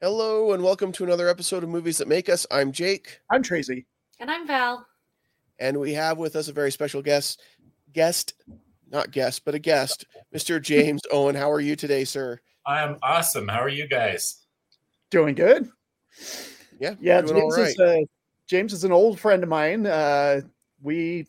[0.00, 2.48] Hello and welcome to another episode of Movies That Make Us.
[2.50, 3.86] I'm Jake, I'm Tracy.
[4.18, 4.84] And I'm Val.
[5.60, 7.40] and we have with us a very special guest,
[7.92, 8.34] guest,
[8.92, 10.04] not guest, but a guest,
[10.34, 10.60] Mr.
[10.62, 11.34] James Owen.
[11.34, 12.38] How are you today, sir?
[12.66, 13.48] I'm awesome.
[13.48, 14.44] How are you guys?
[15.10, 15.68] Doing good.
[16.78, 18.00] Yeah, Yeah, doing James all is uh,
[18.46, 19.86] James is an old friend of mine.
[19.86, 20.42] Uh,
[20.82, 21.26] we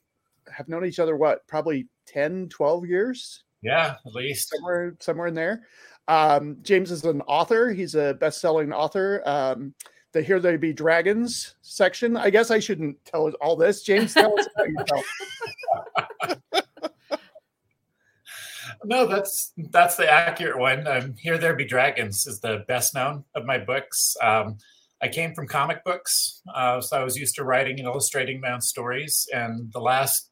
[0.51, 4.49] have known each other what, probably 10, 12 years, Yeah, at least.
[4.49, 5.63] somewhere somewhere in there.
[6.09, 7.71] Um, James is an author.
[7.71, 9.21] He's a best-selling author.
[9.25, 9.73] Um,
[10.11, 12.17] the Here There Be Dragons section.
[12.17, 13.83] I guess I shouldn't tell all this.
[13.83, 16.63] James, tell us about yourself.
[18.85, 20.87] No, that's that's the accurate one.
[20.87, 24.15] Um, Here There Be Dragons is the best known of my books.
[24.21, 24.57] Um,
[25.01, 28.51] I came from comic books, uh, so I was used to writing and illustrating my
[28.51, 29.27] own stories.
[29.33, 30.29] And the last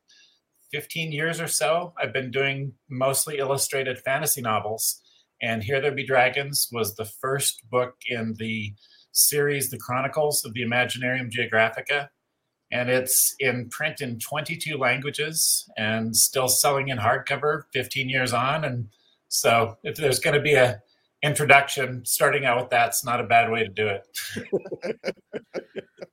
[0.72, 5.02] 15 years or so, I've been doing mostly illustrated fantasy novels.
[5.41, 8.73] And Here There Be Dragons was the first book in the
[9.11, 12.07] series, The Chronicles of the Imaginarium Geographica.
[12.72, 18.63] And it's in print in 22 languages and still selling in hardcover 15 years on.
[18.63, 18.88] And
[19.28, 20.81] so if there's going to be a
[21.23, 25.16] introduction, starting out with that's not a bad way to do it.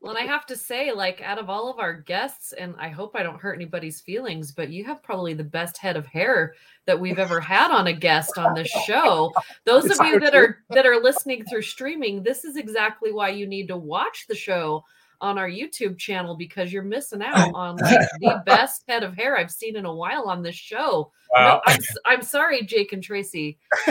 [0.00, 2.88] Well, and I have to say, like, out of all of our guests, and I
[2.88, 6.54] hope I don't hurt anybody's feelings, but you have probably the best head of hair
[6.86, 9.32] that we've ever had on a guest on this show.
[9.66, 13.28] Those It's of you that are that are listening through streaming, this is exactly why
[13.30, 14.82] you need to watch the show
[15.20, 19.36] on our YouTube channel because you're missing out on like the best head of hair
[19.36, 21.10] I've seen in a while on this show.
[21.34, 23.58] No, I'm, s- I'm sorry, Jake and Tracy,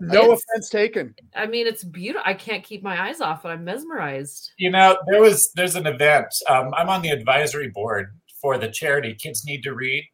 [0.00, 1.14] No offense taken.
[1.34, 2.22] I mean, it's beautiful.
[2.24, 3.48] I can't keep my eyes off it.
[3.48, 4.52] I'm mesmerized.
[4.58, 6.26] You know, there was there's an event.
[6.48, 8.06] Um, I'm on the advisory board
[8.40, 10.04] for the charity Kids Need to Read,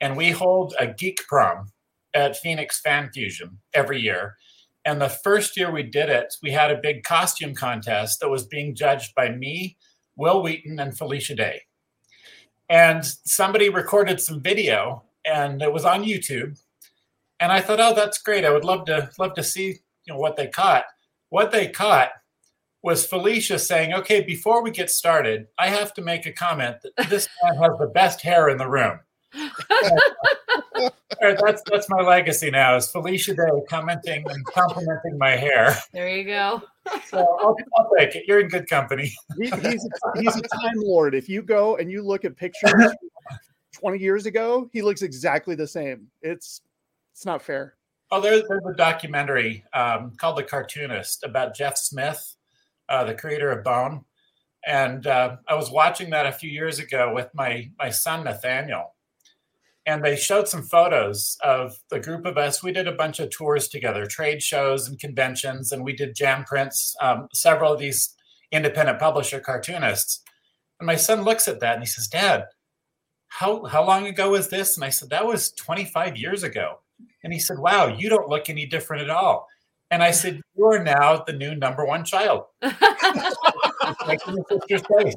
[0.00, 1.72] and we hold a geek prom
[2.14, 4.36] at Phoenix Fan Fusion every year.
[4.86, 8.46] And the first year we did it, we had a big costume contest that was
[8.46, 9.76] being judged by me,
[10.14, 11.60] Wil Wheaton, and Felicia Day.
[12.68, 16.56] And somebody recorded some video, and it was on YouTube.
[17.40, 18.44] And I thought, oh, that's great.
[18.44, 20.84] I would love to love to see you know what they caught.
[21.30, 22.10] What they caught
[22.82, 27.10] was Felicia saying, "Okay, before we get started, I have to make a comment that
[27.10, 29.00] this man has the best hair in the room."
[29.36, 30.90] All
[31.22, 32.76] right, that's that's my legacy now.
[32.76, 35.76] Is Felicia Day commenting and complimenting my hair?
[35.92, 36.62] There you go.
[37.06, 38.24] So I'll, I'll take it.
[38.26, 39.12] You're in good company.
[39.38, 41.14] He, he's a, he's a time lord.
[41.14, 42.92] If you go and you look at pictures
[43.72, 46.08] 20 years ago, he looks exactly the same.
[46.22, 46.60] It's
[47.12, 47.76] it's not fair.
[48.10, 52.36] Oh, there's, there's a documentary um, called The Cartoonist about Jeff Smith,
[52.88, 54.04] uh, the creator of Bone,
[54.66, 58.95] and uh, I was watching that a few years ago with my my son Nathaniel,
[59.86, 62.62] and they showed some photos of the group of us.
[62.62, 66.44] We did a bunch of tours together, trade shows and conventions, and we did jam
[66.44, 66.94] prints.
[67.00, 68.14] Um, several of these
[68.52, 70.22] independent publisher cartoonists,
[70.80, 72.44] and my son looks at that and he says, "Dad,
[73.28, 76.80] how how long ago was this?" And I said, "That was 25 years ago."
[77.22, 79.46] And he said, Wow, you don't look any different at all.
[79.90, 82.44] And I said, You are now the new number one child.
[84.06, 85.14] Like your sister's face.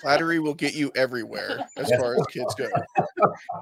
[0.00, 2.00] Flattery will get you everywhere as Yes.
[2.00, 2.68] far as kids go.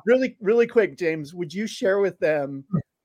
[0.07, 2.65] Really, really quick, James, would you share with them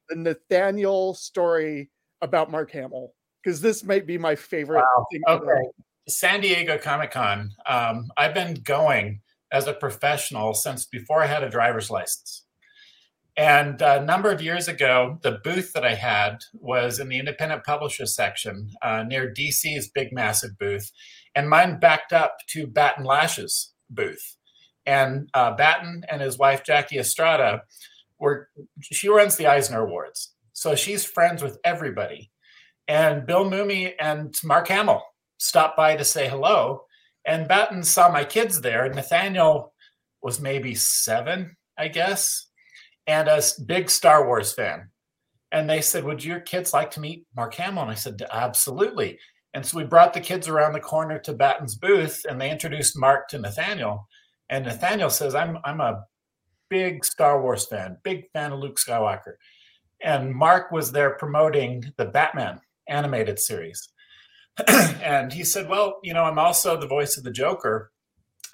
[0.10, 1.90] the Nathaniel story
[2.22, 3.14] about Mark Hamill?
[3.44, 5.06] Because this might be my favorite Wow.
[5.12, 5.22] thing.
[5.28, 5.62] Okay.
[6.10, 7.52] San Diego Comic Con.
[7.68, 9.22] Um, I've been going
[9.52, 12.46] as a professional since before I had a driver's license.
[13.38, 17.64] And a number of years ago, the booth that I had was in the independent
[17.64, 20.92] publisher section uh, near DC's big, massive booth.
[21.36, 24.38] And mine backed up to Batton Lash's booth.
[24.88, 27.62] And uh, Batton and his wife, Jackie Estrada,
[28.18, 28.50] were,
[28.82, 30.34] she runs the Eisner Awards.
[30.54, 32.32] So she's friends with everybody.
[32.88, 35.04] And Bill Mumy and Mark Hamill
[35.38, 36.86] stopped by to say hello.
[37.24, 38.86] And Batton saw my kids there.
[38.86, 39.74] And Nathaniel
[40.24, 42.47] was maybe seven, I guess
[43.08, 44.90] and a big Star Wars fan.
[45.52, 47.84] And they said, Would your kids like to meet Mark Hamill?
[47.84, 49.18] And I said, Absolutely.
[49.54, 53.00] And so we brought the kids around the corner to Batton's booth and they introduced
[53.00, 54.08] Mark to Nathaniel.
[54.50, 56.04] And Nathaniel says, I'm, I'm a
[56.70, 59.36] big Star Wars fan, big fan of Luke Skywalker.
[60.04, 63.90] And Mark was there promoting the Batman animated series.
[64.68, 67.92] and he said, Well, you know, I'm also the voice of the Joker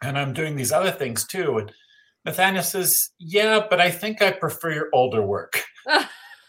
[0.01, 1.57] and I'm doing these other things too.
[1.57, 1.71] And
[2.25, 5.61] Nathaniel says, Yeah, but I think I prefer your older work.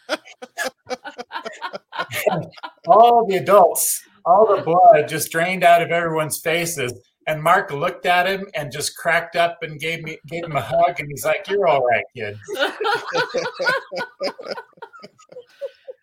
[2.86, 6.92] all the adults, all the blood just drained out of everyone's faces.
[7.26, 10.60] And Mark looked at him and just cracked up and gave me gave him a
[10.60, 11.00] hug.
[11.00, 12.38] And he's like, "You're all right, kid."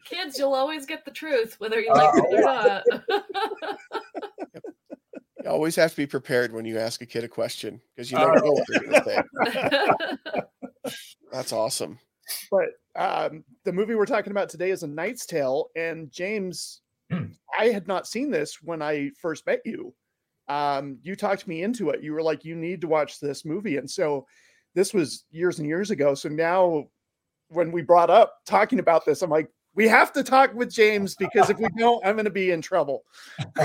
[0.06, 2.84] Kids, you'll always get the truth, whether you uh, like it or not.
[5.44, 8.18] You always have to be prepared when you ask a kid a question because you
[8.18, 10.18] never know what they're going to
[10.84, 10.92] say.
[11.32, 12.00] That's awesome.
[12.50, 17.26] But um, the movie we're talking about today is A Knight's Tale, and James, Hmm.
[17.60, 19.94] I had not seen this when I first met you.
[20.48, 22.02] Um, you talked me into it.
[22.02, 24.26] You were like, "You need to watch this movie," and so
[24.74, 26.16] this was years and years ago.
[26.16, 26.86] So now,
[27.50, 31.16] when we brought up talking about this, I'm like, "We have to talk with James
[31.16, 33.04] because if we don't, I'm going to be in trouble."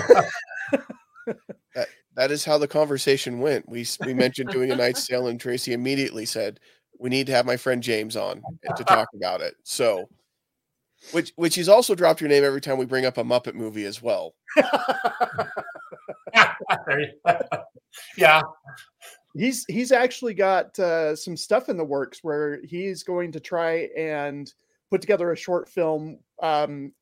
[2.17, 3.69] That is how the conversation went.
[3.69, 6.59] We we mentioned doing a Knight's Tale, and Tracy immediately said,
[6.99, 8.43] "We need to have my friend James on
[8.77, 10.09] to talk about it." So,
[11.13, 13.85] which which he's also dropped your name every time we bring up a Muppet movie
[13.85, 14.35] as well.
[18.19, 18.43] Yeah,
[19.35, 23.89] he's he's actually got uh, some stuff in the works where he's going to try
[23.97, 24.53] and
[24.91, 26.19] put together a short film.
[26.43, 26.93] Um,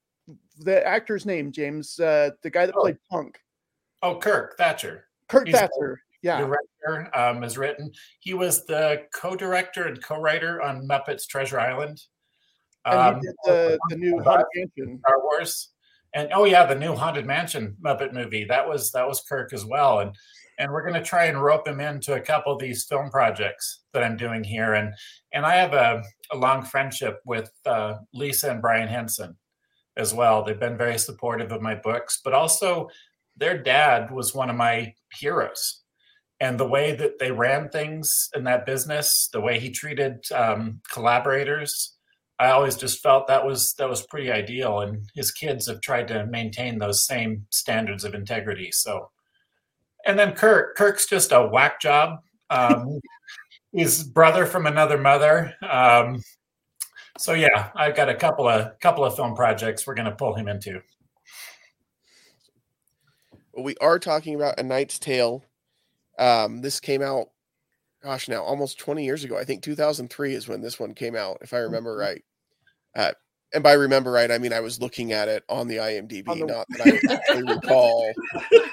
[0.58, 2.82] the actor's name, James, uh, the guy that Oh.
[2.82, 3.40] played Punk,
[4.04, 6.00] Oh, Kirk Thatcher, Kirk He's- Thatcher.
[6.22, 7.92] Yeah, director, um, has written.
[8.20, 12.00] He was the co-director and co-writer on Muppets Treasure Island.
[12.86, 15.00] and Um, the, the new Haunted Mansion.
[15.00, 15.72] Star Wars,
[16.14, 18.44] and oh yeah, the new Haunted Mansion Muppet movie.
[18.44, 20.14] That was that was Kirk as well, and
[20.58, 23.80] and we're going to try and rope him into a couple of these film projects
[23.92, 24.94] that I'm doing here, and
[25.32, 26.02] and I have a,
[26.32, 29.36] a long friendship with uh, Lisa and Brian Henson
[29.98, 30.42] as well.
[30.42, 32.88] They've been very supportive of my books, but also
[33.36, 35.80] their dad was one of my heroes.
[36.40, 40.80] And the way that they ran things in that business, the way he treated um,
[40.90, 41.94] collaborators,
[42.38, 46.08] I always just felt that was that was pretty ideal, and his kids have tried
[46.08, 48.70] to maintain those same standards of integrity.
[48.72, 49.10] So,
[50.04, 52.18] and then Kirk, Kirk's just a whack job.
[52.50, 52.98] Um,
[53.72, 55.54] he's brother from another mother.
[55.62, 56.20] Um,
[57.18, 60.34] so yeah, I've got a couple of couple of film projects we're going to pull
[60.34, 60.80] him into.
[63.54, 65.44] But we are talking about A Knight's Tale.
[66.18, 67.28] Um, this came out,
[68.02, 69.38] gosh, now almost 20 years ago.
[69.38, 72.00] I think 2003 is when this one came out, if I remember Mhm.
[72.00, 72.24] right.
[72.96, 73.12] Uh,
[73.52, 76.40] and by remember right, I mean I was looking at it on the IMDb, On
[76.40, 78.12] the- not that I actually recall
[78.50, 78.70] the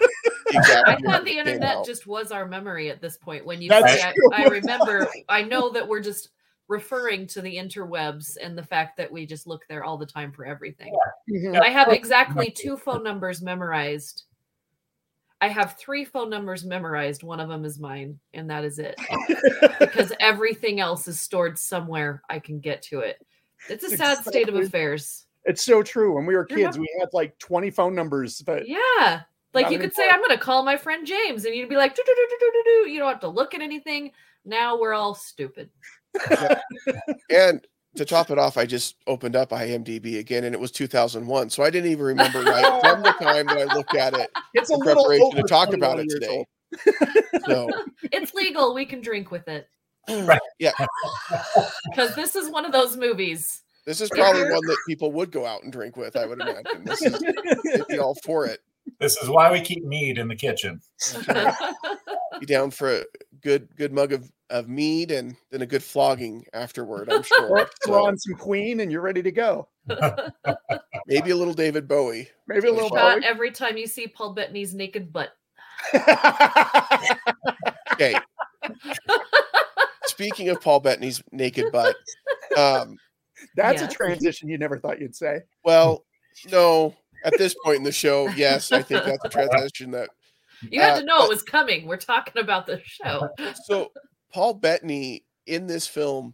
[0.57, 3.45] exact I thought the internet just was our memory at this point.
[3.45, 4.43] When you That's say, I.
[4.43, 6.29] I remember, I know that we're just
[6.67, 10.31] referring to the interwebs and the fact that we just look there all the time
[10.31, 10.95] for everything.
[11.29, 11.59] Mhm.
[11.61, 14.23] I have exactly two phone numbers memorized.
[15.41, 17.23] I have three phone numbers memorized.
[17.23, 18.95] One of them is mine, and that is it.
[19.79, 23.17] Because everything else is stored somewhere I can get to it.
[23.67, 25.25] It's a sad state of affairs.
[25.45, 26.15] It's so true.
[26.15, 29.21] When we were kids, Remember- we had like 20 phone numbers, but Yeah.
[29.53, 30.07] Like you could say.
[30.09, 32.37] I'm going to call my friend James, and you'd be like, do, do, do, do,
[32.39, 32.89] do, do, do.
[32.89, 34.11] you don't have to look at anything.
[34.45, 35.69] Now we're all stupid.
[37.29, 37.65] And
[37.95, 41.49] to top it off, I just opened up IMDb again, and it was 2001.
[41.49, 44.69] So I didn't even remember right from the time that I looked at it it's
[44.69, 46.45] a in little preparation to talk about it today.
[47.45, 47.69] So
[48.11, 48.73] It's legal.
[48.73, 49.67] We can drink with it.
[50.09, 50.39] Right.
[50.57, 50.71] Yeah,
[51.89, 53.61] Because this is one of those movies.
[53.85, 56.15] this is probably one that people would go out and drink with.
[56.15, 56.83] I would imagine.
[56.85, 57.21] This is
[57.87, 58.61] be all for it.
[58.99, 60.81] This is why we keep mead in the kitchen.
[62.39, 63.03] Be down for a
[63.41, 67.11] good good mug of, of mead and then a good flogging afterward.
[67.11, 67.47] I'm sure.
[67.49, 69.67] Or throw So on some Queen and you're ready to go.
[71.07, 72.29] maybe a little David Bowie.
[72.47, 75.31] Maybe a little Shot every time you see Paul Bettany's naked butt.
[77.93, 78.15] Okay.
[80.05, 81.95] Speaking of Paul Bettany's naked butt,
[82.57, 82.97] um,
[83.55, 83.91] That's Yes.
[83.91, 85.41] a transition you never thought you'd say.
[85.63, 86.05] well,
[86.51, 86.95] no,
[87.25, 90.09] at this point in the show, yes, I think that's a transition that
[90.69, 91.87] You had Uh, to know but- it was coming.
[91.87, 93.29] We're talking about the show.
[93.65, 93.91] so
[94.31, 96.33] Paul Bettany in this film,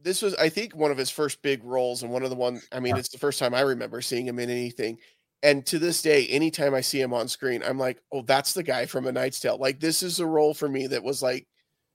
[0.00, 2.60] this was, I think, one of his first big roles, and one of the one.
[2.72, 4.98] I mean, it's the first time I remember seeing him in anything.
[5.42, 8.62] And to this day, anytime I see him on screen, I'm like, oh, that's the
[8.64, 9.56] guy from A Knight's Tale.
[9.56, 11.46] Like, this is a role for me that was like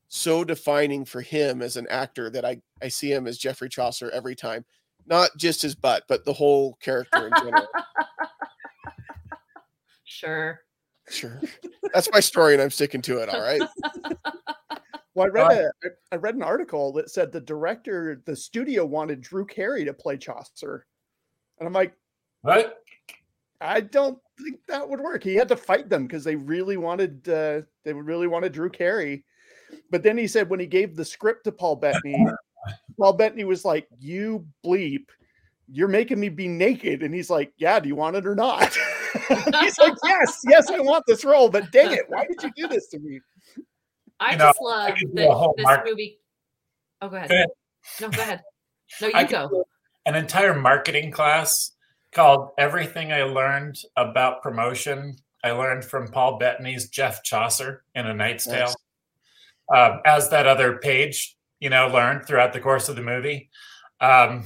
[0.07, 4.09] so defining for him as an actor that I I see him as Geoffrey Chaucer
[4.11, 4.63] every time.
[5.05, 7.67] Not just his butt, but the whole character in general.
[10.05, 10.61] Sure.
[11.09, 11.41] Sure,
[11.93, 13.29] that's my story, and I'm sticking to it.
[13.29, 13.61] All right.
[15.15, 18.83] Well, I read a I- I read an article that said the director, the studio
[18.83, 20.87] wanted Drew Carey to play Chaucer,
[21.59, 21.93] and I'm like,
[22.41, 22.79] What?
[23.61, 25.23] I don't think that would work.
[25.23, 29.23] He had to fight them because they really wanted uh, they really wanted Drew Carey.
[29.91, 32.25] But then he said when he gave the script to Paul Bettany,
[32.99, 35.09] Paul Bettany was like, "You bleep,
[35.67, 37.03] you're making me be naked.
[37.03, 38.75] And he's like, yeah, do you want it or not?
[39.61, 42.67] he's like, yes, yes, I want this role, but dang it, why did you do
[42.67, 43.19] this to me?
[44.19, 46.19] I You know, just I love could do a whole that this mark- movie.
[47.01, 47.29] Oh, go ahead.
[47.29, 47.47] Go ahead.
[48.01, 48.41] No, go ahead.
[49.01, 49.65] No, you could go.
[50.05, 51.71] An entire marketing class
[52.11, 55.15] called Everything I Learned About Promotion.
[55.43, 58.73] I learned from Paul Bettany's Jeff Chaucer in A Knight's Nice.
[58.73, 58.75] Tale.
[59.75, 63.49] Um, as that other page, you know, learned throughout the course of the movie.
[63.99, 64.45] Um,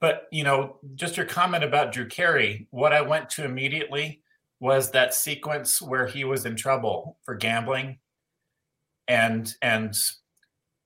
[0.00, 4.22] but, you know, just your comment about Drew Carey, what I went to immediately
[4.60, 7.98] was that sequence where he was in trouble for gambling
[9.08, 9.94] and and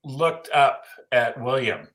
[0.04, 1.88] looked up at William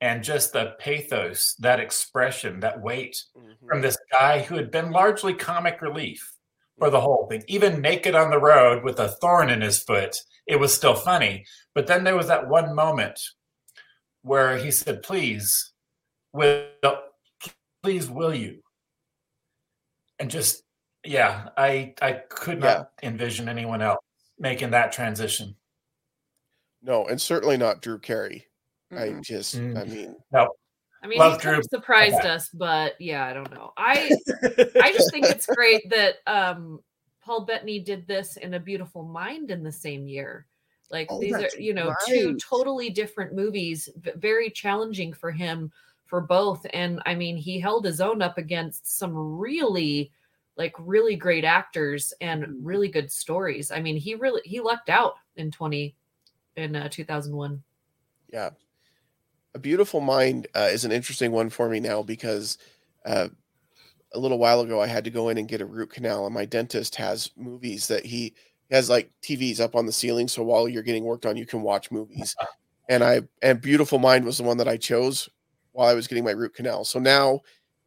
[0.00, 3.68] and just the pathos, that expression, that weight Mhm.
[3.68, 6.34] from this guy who had been largely comic relief
[6.78, 7.42] for the whole thing.
[7.48, 11.44] Even naked on the road with a thorn in his foot, it was still funny.
[11.74, 13.20] But then there was that one moment
[14.22, 15.72] where he said, "Please,
[16.32, 16.68] will,
[17.82, 18.62] please, will you?"
[20.18, 20.64] And just,
[21.04, 24.04] yeah, I I could not envision anyone else
[24.38, 25.56] making that transition.
[26.82, 28.46] No, and certainly not Drew Carey.
[28.92, 29.22] I Mm-mm.
[29.22, 29.76] just, Mm.
[29.76, 30.48] I mean, no.
[31.02, 31.78] I mean, Love he kind of Drew.
[31.78, 32.28] surprised Okay.
[32.30, 33.72] us, but yeah, I don't know.
[33.76, 34.16] I
[34.82, 36.80] I just think it's great that um
[37.22, 40.46] Paul Bettany did this in A Beautiful Mind in the same year.
[40.90, 45.70] Like Oh, these are, you know, two totally different movies, very challenging for him
[46.08, 46.66] for both.
[46.72, 50.12] And I mean, he held his own up against some really
[50.56, 52.56] like really great actors and Mhm.
[52.62, 53.70] really good stories.
[53.70, 55.94] I mean, he really he lucked out in 20
[56.56, 57.62] in uh, 2001.
[58.32, 58.50] yeah.
[59.54, 62.58] A Beautiful Mind uh, is an interesting one for me now because
[63.06, 63.28] uh,
[64.14, 66.34] a little while ago I had to go in and get a root canal, and
[66.34, 68.34] my dentist has movies that he
[68.70, 71.62] has like TVs up on the ceiling, so while you're getting worked on, you can
[71.62, 72.36] watch movies.
[72.90, 75.28] And I and Beautiful Mind was the one that I chose
[75.78, 76.84] while I was getting my root canal.
[76.84, 77.38] So now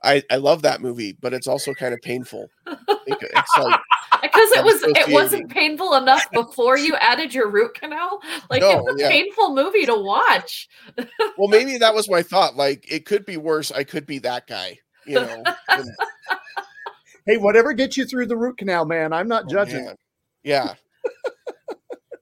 [0.01, 2.47] I I love that movie, but it's also kind of painful.
[2.65, 3.79] I It's like
[4.21, 8.85] because it was it wasn't painful enough before you added your root canal like No,
[8.87, 9.09] it's a yeah.
[9.09, 10.69] painful movie to watch
[11.37, 12.55] well, maybe that was my thought.
[12.55, 13.71] Like it could be worse.
[13.73, 15.43] I could be that guy, you know.
[15.67, 15.89] and-
[17.25, 19.11] hey, whatever gets you through the root canal, man.
[19.11, 19.85] I'm not Oh, judging.
[19.85, 19.95] man.
[20.43, 20.75] Yeah.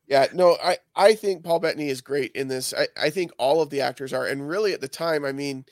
[0.10, 2.74] Yeah, no, I I think Paul Bettany is great in this.
[2.74, 5.66] I I think all of the actors are and really at the time, I mean,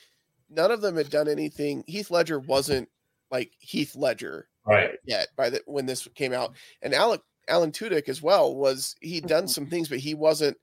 [0.50, 1.84] none of them had done anything.
[1.88, 2.90] Heath Ledger wasn't
[3.32, 5.00] like Heath Ledger Right.
[5.06, 6.56] yet by the when this came out.
[6.82, 9.50] And Alec Alan Tudyk as well was he'd done Mhm.
[9.50, 10.58] some things but he wasn't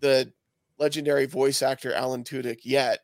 [0.00, 0.32] the
[0.78, 3.00] legendary voice actor Alan Tudyk yet.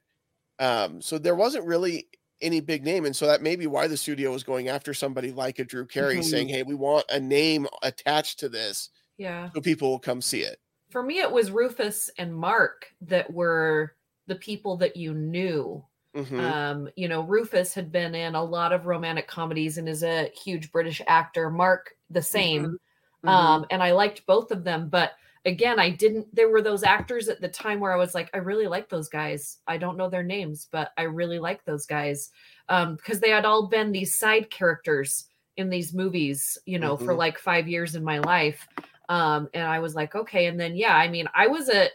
[0.60, 2.08] Um so there wasn't really
[2.42, 5.32] any big name and so that may be why the studio was going after somebody
[5.32, 6.22] like a Drew Carey Mhm.
[6.22, 10.40] saying, "Hey, we want a name attached to this yeah so people will come see
[10.40, 10.58] it."
[10.90, 13.94] for me it was rufus and mark that were
[14.26, 15.82] the people that you knew
[16.14, 16.38] Mhm.
[16.38, 20.30] um you know rufus had been in a lot of romantic comedies and is a
[20.44, 22.78] huge british actor mark the same
[23.24, 23.28] Mhm.
[23.30, 25.12] um and i liked both of them but
[25.46, 28.36] again i didn't there were those actors at the time where i was like i
[28.36, 32.30] really like those guys i don't know their names but i really like those guys
[32.68, 35.26] um because they had all been these side characters
[35.56, 37.18] in these movies you know for Mhm.
[37.18, 38.68] like five years in my life
[39.12, 40.46] um and i was like okay.
[40.46, 41.88] And then yeah i mean i was a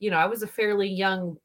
[0.00, 1.36] you know i was a fairly young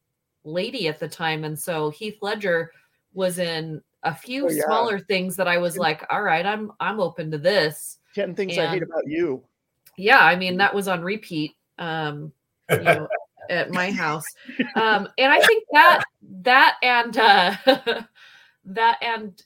[0.44, 1.44] lady at the time.
[1.46, 2.72] And so heath ledger
[3.14, 4.64] was in a few Oh, yeah.
[4.66, 8.00] smaller things that i was like all right i'm i'm open to this.
[8.16, 9.42] 10 things I hate about you.
[9.98, 12.32] yeah i mean that was on repeat um
[12.70, 13.08] you know
[13.50, 14.26] at my house.
[14.76, 16.04] Um and i think that
[16.42, 17.56] that and uh
[18.66, 19.42] that and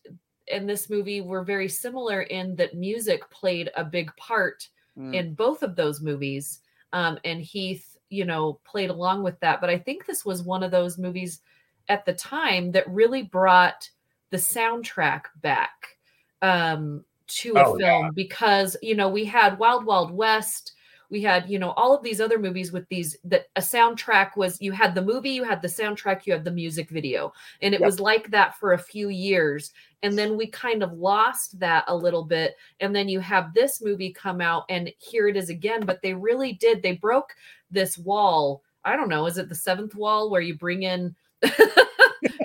[0.48, 5.13] in this movie were very similar in that music played a big part Mm.
[5.13, 6.62] in both of those movies
[6.94, 10.63] um and heath you know played along with that but i think this was one
[10.63, 11.42] of those movies
[11.88, 13.89] at the time that really brought
[14.32, 15.98] the soundtrack back
[16.42, 20.74] um to a Oh, film because you know we had wild wild west
[21.10, 24.62] we had you know all of these other movies with these that a soundtrack was
[24.62, 27.34] you had the movie you had the soundtrack you had the music video.
[27.62, 27.86] And it Yep.
[27.86, 29.72] was like that for a few years.
[30.04, 32.56] And then we kind of lost that a little bit.
[32.80, 36.14] And then you have this movie come out and here it is again but they
[36.14, 37.34] really did they broke
[37.72, 38.62] this wall.
[38.84, 41.16] I don't know is it the seventh wall where you bring in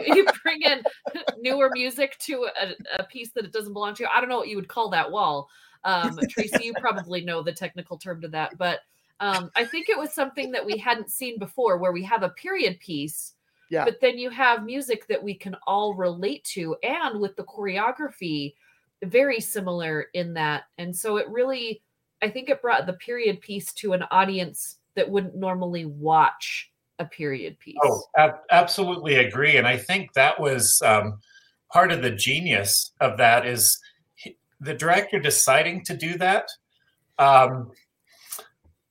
[0.07, 0.83] you bring in
[1.40, 4.12] newer music to a, a piece that it doesn't belong to?
[4.12, 5.49] I don't know what you would call that wall
[5.84, 8.80] um tracy you probably know the technical term to that but
[9.20, 12.30] um i think it was something that we hadn't seen before where we have a
[12.30, 13.34] period piece
[13.70, 13.84] Yeah.
[13.84, 18.54] but then you have music that we can all relate to and with the choreography
[19.04, 21.82] very similar in that and so it really
[22.22, 27.04] i think it brought the period piece to an audience that wouldn't normally watch a
[27.04, 27.78] period piece.
[27.82, 29.56] Oh, ab- absolutely agree.
[29.56, 31.18] And I think that was um,
[31.72, 33.91] part of the genius of that is he,
[34.62, 36.49] the director deciding to do that
[37.19, 37.71] um,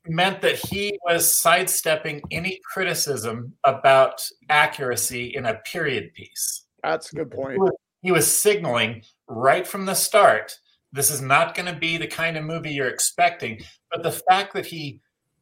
[0.07, 6.65] meant that he was sidestepping any criticism about accuracy in a period piece.
[6.83, 7.53] That's a good point.
[7.53, 7.71] He was,
[8.03, 10.57] he was signaling right from the start
[10.93, 13.63] this is not going to be the kind of movie you're expecting.
[13.89, 14.99] But the fact that he,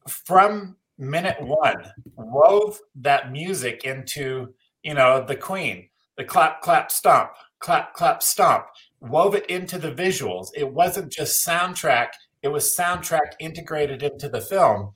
[0.07, 7.31] from minute one, wove that music into, you know, the Queen, the clap, clap, stomp,
[7.59, 8.65] clap, clap, stomp,
[9.01, 10.49] wove it into the visuals.
[10.55, 12.09] It wasn't just soundtrack,
[12.41, 14.93] it was soundtrack integrated into the film.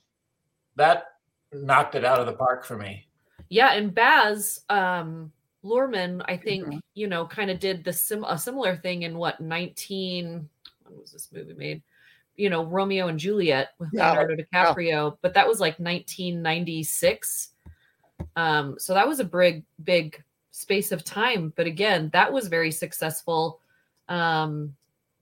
[0.76, 1.04] That
[1.52, 3.06] knocked it out of the park for me.
[3.48, 5.32] Yeah, and Baz um
[5.64, 6.78] Luhrmann, I think, mm-hmm.
[6.94, 10.48] you know, kind of did the sim a similar thing in what 19
[10.84, 11.82] when was this movie made?
[12.36, 14.10] You know, Romeo and Juliet with yeah.
[14.10, 15.16] Leonardo DiCaprio, yeah.
[15.22, 17.50] but that was like 1996.
[18.36, 21.52] Um, so that was a big, big space of time.
[21.56, 23.60] But again, that was very successful.
[24.08, 24.74] Um,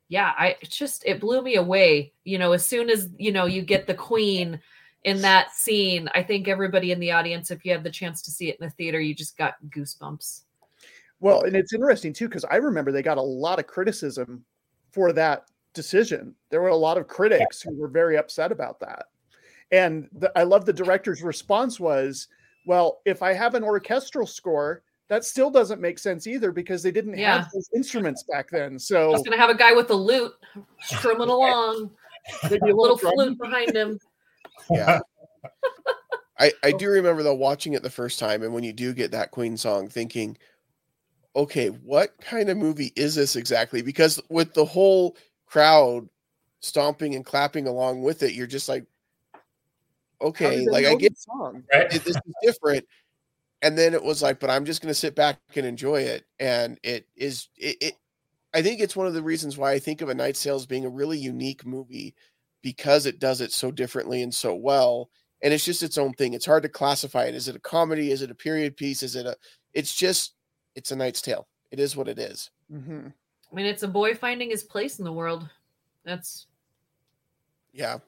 [0.09, 2.13] yeah, I just it blew me away.
[2.25, 4.61] You know, as soon as you know you get the queen
[5.05, 8.31] in that scene, I think everybody in the audience, if you had the chance to
[8.31, 10.43] see it in the theater, you just got goosebumps.
[11.21, 14.45] Well, and it's interesting too, because I remember they got a lot of criticism
[14.91, 16.35] for that decision.
[16.51, 19.07] There were a lot of critics who were very upset about that.
[19.71, 22.29] And the, I love the director's response was,
[22.67, 24.83] well, if I have an orchestral score,
[25.13, 27.43] that still doesn't make sense either because they didn't yeah.
[27.43, 28.79] have those instruments back then.
[28.79, 30.33] So I was going to have a guy with a lute
[30.81, 31.91] strumming along,
[32.45, 34.01] maybe a little flute behind him.
[34.71, 35.01] Yeah.
[36.41, 39.11] I, I do remember though watching it the first time, and when you do get
[39.11, 40.39] that Queen song, thinking,
[41.37, 43.83] okay, what kind of movie is this exactly?
[43.83, 45.15] Because with the whole
[45.45, 46.09] crowd
[46.61, 48.87] stomping and clapping along with it, you're just like,
[50.23, 51.65] okay, like I get song.
[51.71, 51.91] Right?
[51.91, 52.87] this is different.
[53.63, 56.25] And then it was like, but I'm just going to sit back and enjoy it.
[56.41, 57.95] And it is, it, it,
[58.53, 60.67] I think it's one of the reasons why I think of A Knight's Tale as
[60.67, 62.15] being a really unique movie
[62.61, 65.11] because it does it so differently and so well.
[65.43, 66.35] And it's just its own thing.
[66.35, 67.35] It's hard to classify it.
[67.35, 68.11] Is it a comedy?
[68.11, 69.03] Is it a period piece?
[69.03, 69.37] Is it a,
[69.73, 70.35] it's just,
[70.75, 71.47] it's a Knight's Tale.
[71.71, 72.51] It is what it is.
[72.73, 73.09] Mm-hmm.
[73.09, 75.49] I mean, it's a boy finding his place in the world.
[76.05, 76.47] That's
[77.73, 77.99] yeah.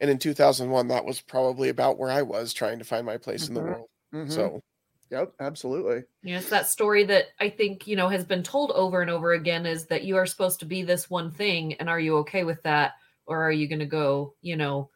[0.00, 3.44] And in 2001, that was probably about where I was trying to find my place
[3.44, 3.50] mm-hmm.
[3.50, 3.78] in the mm-hmm.
[3.78, 3.87] world.
[4.12, 4.30] Mm-hmm.
[4.30, 4.62] So,
[5.10, 6.04] yep, absolutely.
[6.22, 9.32] Yeah, it's that story that I think, you know, has been told over and over
[9.32, 11.74] again is that you are supposed to be this one thing.
[11.74, 12.92] And are you okay with that?
[13.26, 14.90] Or are you going to go, you know,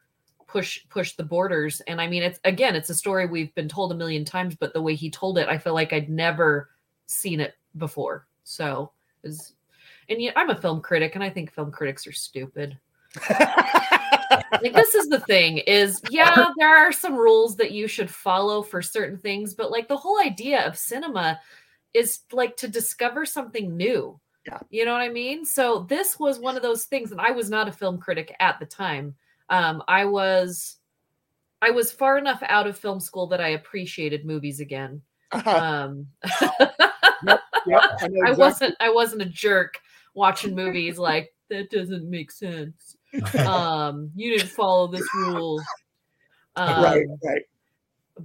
[0.47, 3.91] push push the borders and i mean it's again it's a story we've been told
[3.91, 6.69] a million times but the way he told it i feel like i'd never
[7.07, 8.91] seen it before so
[9.23, 9.55] is
[10.09, 12.77] and yeah, I'm a film critic, and I think film critics are stupid.
[14.61, 18.61] like this is the thing is yeah there are some rules that you should follow
[18.61, 21.39] for certain things but like the whole idea of cinema
[21.93, 26.39] is like to discover something new yeah you know what i mean so this was
[26.39, 29.15] one of those things and i was not a film critic at the time
[29.49, 30.77] um i was
[31.61, 35.57] i was far enough out of film school that i appreciated movies again uh-huh.
[35.57, 36.07] um
[37.25, 38.21] yep, yep, I, exactly.
[38.25, 39.79] I wasn't I wasn't a jerk
[40.13, 42.97] watching movies like that doesn't make sense.
[43.45, 45.61] Um, you didn't follow this rule.
[46.55, 47.41] Um, right, right.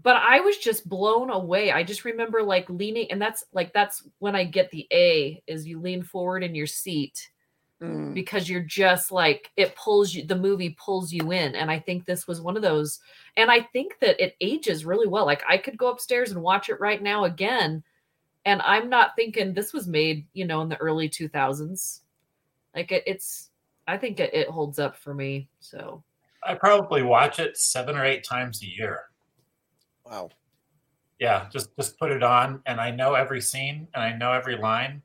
[0.02, 1.72] But I was just blown away.
[1.72, 5.66] I just remember like leaning, and that's like that's when I get the A is
[5.66, 7.30] you lean forward in your seat
[7.82, 8.12] mm.
[8.14, 10.26] because you're just like it pulls you.
[10.26, 13.00] The movie pulls you in, and I think this was one of those.
[13.36, 15.26] And I think that it ages really well.
[15.26, 17.82] Like I could go upstairs and watch it right now again
[18.48, 22.00] and i'm not thinking this was made you know in the early 2000s
[22.74, 23.47] like it, it's
[23.88, 26.02] i think it, it holds up for me so.
[26.44, 29.00] I probably watch it seven or eight times a year.
[30.06, 30.30] Wow.
[31.18, 34.56] Yeah just just put it on and i know every scene and i know every
[34.56, 35.02] line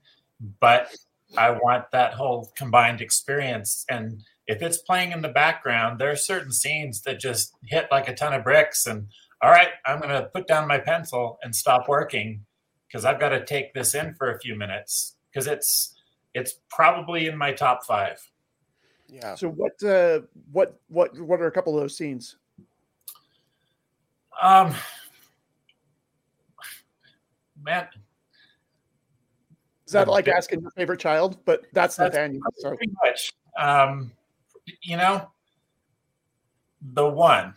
[0.59, 0.95] but
[1.37, 6.15] i want that whole combined experience and if it's playing in the background there are
[6.15, 9.07] certain scenes that just hit like a ton of bricks and
[9.41, 12.45] all right i'm going to put down my pencil and stop working
[12.93, 15.95] because I've got to take this in for a few minutes because it's
[16.35, 18.17] it's probably in my top five.
[19.13, 19.35] Yeah.
[19.35, 20.21] So what uh
[20.51, 22.37] what what what are a couple of those scenes?
[24.41, 24.73] Um
[27.61, 27.87] man.
[29.85, 31.37] Is that like asking your favorite child?
[31.45, 32.41] But that's, that's Nathaniel.
[32.55, 32.69] So.
[32.69, 33.33] Pretty much.
[33.59, 34.11] Um,
[34.81, 35.29] you know,
[36.81, 37.53] the one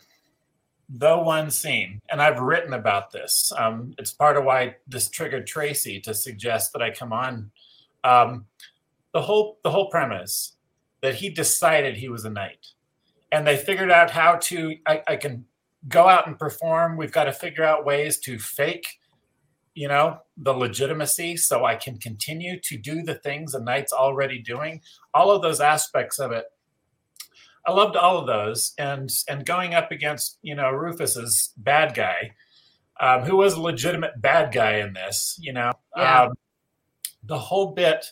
[0.89, 3.53] the one scene, and I've written about this.
[3.57, 7.51] Um, it's part of why this triggered Tracy to suggest that I come on.
[8.05, 8.45] Um,
[9.13, 10.56] the whole the whole premise
[11.07, 12.67] that he decided he was a knight,
[13.31, 14.75] and they figured out how to.
[14.85, 15.45] I, I can
[15.87, 16.97] go out and perform.
[16.97, 18.99] We've got to figure out ways to fake,
[19.73, 24.41] you know, the legitimacy so I can continue to do the things a knight's already
[24.41, 24.81] doing.
[25.15, 26.47] All of those aspects of it.
[27.65, 28.75] I loved all of those.
[28.79, 32.33] And and going up against, you know, Rufus's bad guy,
[33.01, 35.71] um, who was a legitimate bad guy in this, you know.
[35.97, 36.23] Yeah.
[36.23, 36.33] Um,
[37.23, 38.07] the whole bit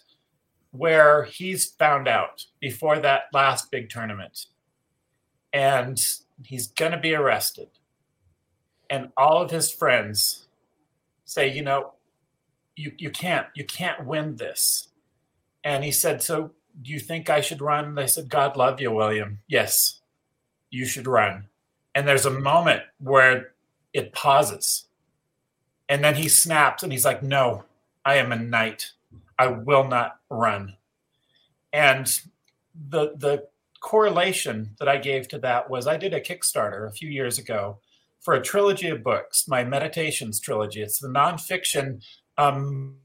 [0.75, 4.47] where he's found out before that last big tournament
[5.53, 6.05] and
[6.45, 7.69] he's going to be arrested.
[8.91, 10.49] And all of his friends
[11.25, 11.93] say, you know,
[12.75, 14.89] you, you can't, you can't win this.
[15.63, 16.51] And he said, so
[16.83, 17.95] do you think I should run?
[17.95, 19.39] They said, God love you, William.
[19.47, 20.01] Yes,
[20.71, 21.45] you should run.
[21.95, 23.53] And there's a moment where
[23.93, 24.87] it pauses.
[25.89, 27.63] And then he snaps and he's like, no,
[28.05, 28.91] I am a knight.
[29.39, 30.77] I will not run.
[31.73, 32.07] And
[32.91, 33.49] the the
[33.81, 37.79] correlation that I gave to that was I did a Kickstarter a few years ago
[38.21, 40.81] for a trilogy of books, my Meditations trilogy.
[40.81, 42.03] It's the nonfiction
[42.39, 42.97] um,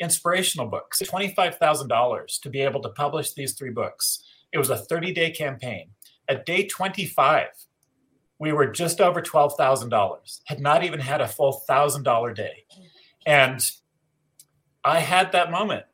[0.00, 1.00] inspirational books.
[1.00, 4.24] Twenty-five thousand dollars to be able to publish these three books.
[4.52, 5.90] It was a thirty-day campaign.
[6.28, 7.48] At day twenty-five,
[8.38, 10.40] we were just over twelve thousand dollars.
[10.46, 12.64] Had not even had a full thousand dollar day,
[13.26, 13.60] and
[14.84, 15.86] I had that moment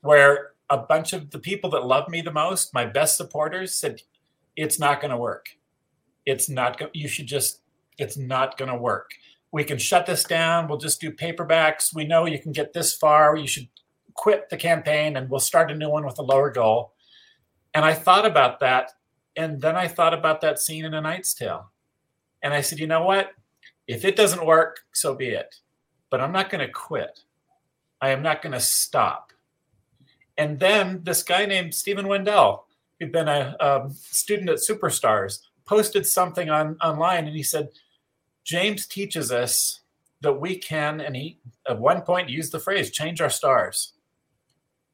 [0.00, 4.02] where a bunch of the people that love me the most, my best supporters, said,
[4.56, 5.50] "It's not going to work.
[6.24, 6.90] It's not going.
[6.94, 7.62] You should just.
[7.98, 9.10] It's not going to work.
[9.52, 10.68] We can shut this down.
[10.68, 11.94] We'll just do paperbacks.
[11.94, 13.36] We know you can get this far.
[13.36, 13.68] You should
[14.14, 16.94] quit the campaign, and we'll start a new one with a lower goal."
[17.74, 18.92] And I thought about that,
[19.36, 21.70] and then I thought about that scene in A Knight's Tale,
[22.42, 23.32] and I said, "You know what?
[23.86, 25.56] If it doesn't work, so be it.
[26.10, 27.20] But I'm not going to quit.
[28.00, 29.32] I am not going to stop."
[30.36, 32.66] And then this guy named Stephen Wendell,
[32.98, 37.68] who'd been a um, student at Superstars, posted something on online, and he said,
[38.44, 39.80] "James teaches us
[40.22, 43.92] that we can," and he at one point used the phrase "change our stars."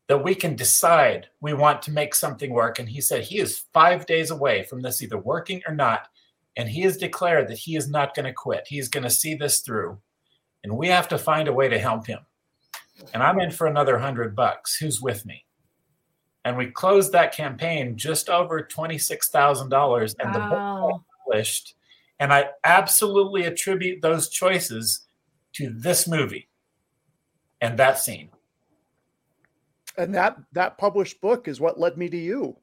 [0.08, 2.78] That we can decide we want to make something work.
[2.78, 6.06] And he said he is five days away from this either working or not.
[6.56, 8.68] And he has declared that he is not going to quit.
[8.68, 9.98] He is going to see this through.
[10.66, 12.18] And we have to find a way to help him
[13.14, 14.76] and I'm in for another hundred bucks.
[14.76, 15.44] Who's with me?
[16.44, 21.74] And we closed that campaign just over twenty-six thousand dollars, and the book published.
[22.18, 25.06] And I absolutely attribute those choices
[25.54, 26.48] to this movie
[27.60, 28.30] and that scene.
[29.98, 32.56] And that that published book is what led me to you.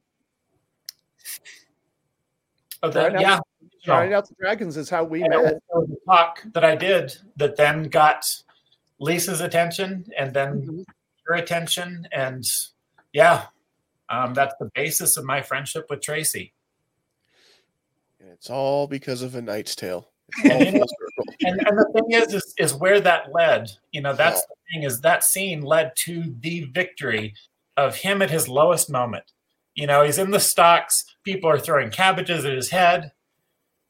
[2.81, 3.39] Oh, that, Right yeah.
[3.83, 5.41] Trying out the dragons is how we And met.
[5.43, 8.25] was- it was a talk that I did that then got
[8.99, 10.85] Lisa's attention and then Mhm.
[11.25, 12.07] her attention.
[12.11, 12.45] And
[13.11, 13.47] yeah,
[14.09, 16.53] um, that's the basis of my friendship with Tracy.
[18.19, 20.09] And it's all because of a Knight's Tale.
[20.45, 21.35] And you know- full circle.
[21.41, 23.69] and, and the thing is, is, is where that led.
[23.91, 27.33] You know, that's the thing is that scene led to the victory
[27.75, 29.25] of him at his lowest moment.
[29.75, 31.03] You know, he's in the stocks.
[31.23, 33.11] People are throwing cabbages at his head,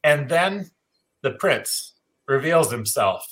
[0.04, 0.70] and then
[1.22, 1.94] the prince
[2.28, 3.26] reveals himself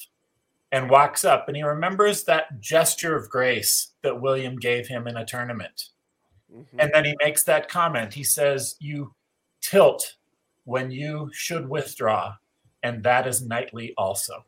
[0.71, 5.17] and walks up, and he remembers that gesture of grace that William gave him in
[5.17, 5.89] a tournament.
[6.51, 6.65] Mhm.
[6.79, 8.13] And then he makes that comment.
[8.13, 9.13] He says, You
[9.61, 10.15] tilt
[10.63, 12.35] when you should withdraw,
[12.83, 14.45] and that is knightly also.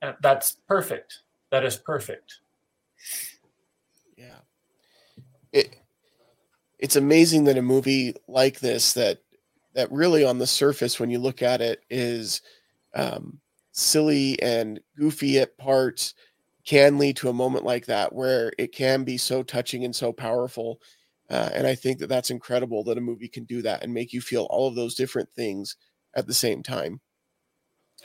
[0.00, 1.20] And that's perfect.
[1.50, 2.40] That is perfect.
[4.16, 4.40] Yeah.
[5.52, 5.76] It
[6.78, 9.21] it's amazing that a movie like this that
[9.74, 12.42] that really on the surface when you look at it is
[12.94, 13.38] um
[13.72, 16.14] silly and goofy at parts
[16.64, 20.12] can lead to a moment like that where it can be so touching and so
[20.12, 20.80] powerful
[21.30, 24.12] uh, and i think that that's incredible that a movie can do that and make
[24.12, 25.76] you feel all of those different things
[26.14, 27.00] at the same time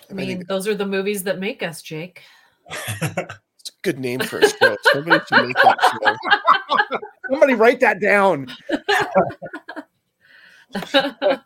[0.09, 2.21] I And I mean, those are the movies that make us, Jake.
[2.69, 6.15] it's a good name for a show somebody should make that show
[7.29, 8.47] Somebody write that down.
[10.93, 11.39] I,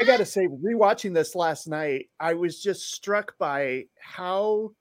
[0.00, 4.72] I gotta say, rewatching this last night, I was just struck by how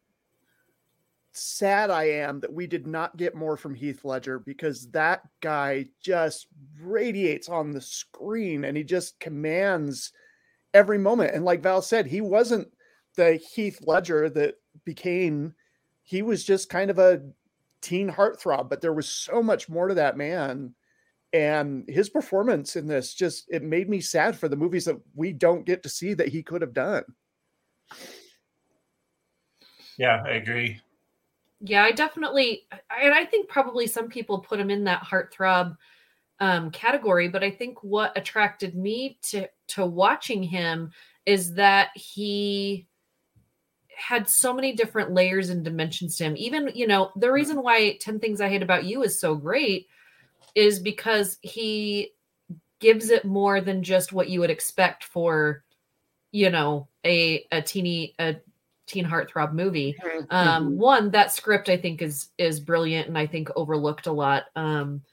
[1.33, 5.87] sad I am that we did not get more from Heath Ledger because that guy
[5.99, 6.47] just
[6.79, 10.13] radiates on the screen and he just commands
[10.73, 11.33] every moment.
[11.33, 12.71] And like Val said, he wasn't
[13.15, 15.53] the Heath Ledger that became,
[16.03, 17.23] he was just kind of a
[17.81, 20.73] teen heartthrob, but there was so much more to that man
[21.33, 25.33] and his performance in this just it made me sad for the movies that we
[25.33, 27.03] don't get to see that he could have done
[29.97, 30.79] yeah, I agree.
[31.61, 35.77] yeah, I definitely, and I think probably some people put him in that heartthrob
[36.39, 37.27] um, category.
[37.27, 40.91] But I think what attracted me to to watching him
[41.25, 42.87] is that he
[43.95, 46.35] had so many different layers and dimensions to him.
[46.35, 49.87] Even, you know, the reason why 10 Things I Hate About You is so great
[50.55, 52.11] is because he
[52.79, 55.63] gives it more than just what you would expect for,
[56.31, 58.37] you know, a a teeny a
[58.87, 59.97] teen heartthrob movie.
[60.29, 60.75] Um, Mhm.
[60.77, 64.45] one that script I think is is brilliant and I think overlooked a lot.
[64.55, 65.03] Um,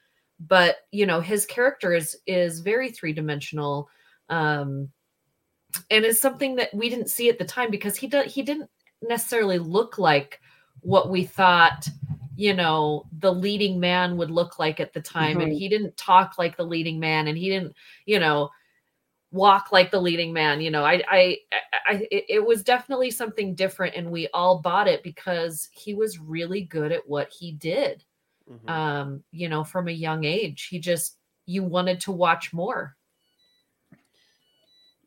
[0.41, 3.89] but you know his character is is very three dimensional,
[4.31, 4.91] um,
[5.91, 8.71] and is something that we didn't see at the time because he do, he didn't
[9.03, 10.40] necessarily look like
[10.83, 11.89] what we thought
[12.37, 15.59] you know the leading man would look like at the time and Mhm.
[15.59, 17.75] he didn't talk like the leading man and he didn't
[18.07, 18.51] you know
[19.33, 21.39] walk like the leading man you know i i,
[21.87, 26.63] I it, was definitely something different and we all bought it because he was really
[26.63, 28.05] good at what he did
[28.51, 28.69] Mhm.
[28.69, 32.97] um you know from a young age he just you wanted to watch more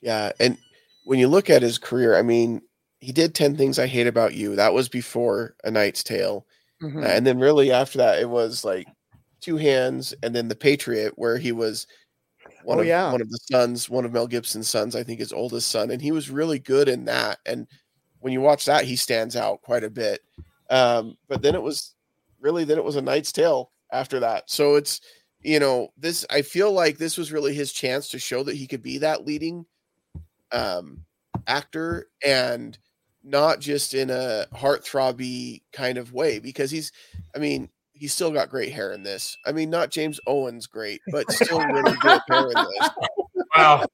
[0.01, 0.57] Yeah, and
[1.05, 2.61] when you look at his career, I mean,
[3.03, 4.55] he did 10 Things I Hate About You.
[4.55, 6.45] That was before A Knight's Tale.
[6.81, 7.05] Mhm.
[7.05, 8.87] And then really after that it was like
[9.41, 11.87] Two Hands and then The Patriot where he was
[12.63, 13.11] one Oh, of yeah.
[13.11, 16.01] one of the sons, one of Mel Gibson's sons, I think his oldest son, and
[16.01, 17.39] he was really good in that.
[17.45, 17.67] And
[18.19, 20.21] when you watch that, he stands out quite a bit.
[20.69, 21.95] Um, but then it was
[22.39, 24.49] really then it was a Knight's Tale after that.
[24.49, 25.01] So it's
[25.41, 28.67] you know, this I feel like this was really his chance to show that he
[28.67, 29.65] could be that leading
[30.51, 31.05] um
[31.47, 32.77] actor and
[33.23, 36.91] not just in a heartthrobby kind of way because he's
[37.35, 39.37] I mean he's still got great hair in this.
[39.45, 42.89] I mean not James Owens great, but still really good hair in this.
[43.55, 43.85] Wow.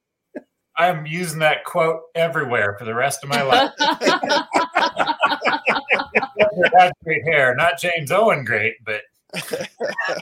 [0.78, 3.70] I'm using that quote everywhere for the rest of my life.
[6.72, 7.54] That's great hair.
[7.54, 10.18] Not James Owen great, but but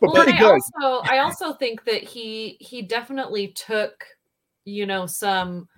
[0.00, 0.50] well, very and I good.
[0.50, 4.04] also I also think that he he definitely took
[4.64, 5.68] you know some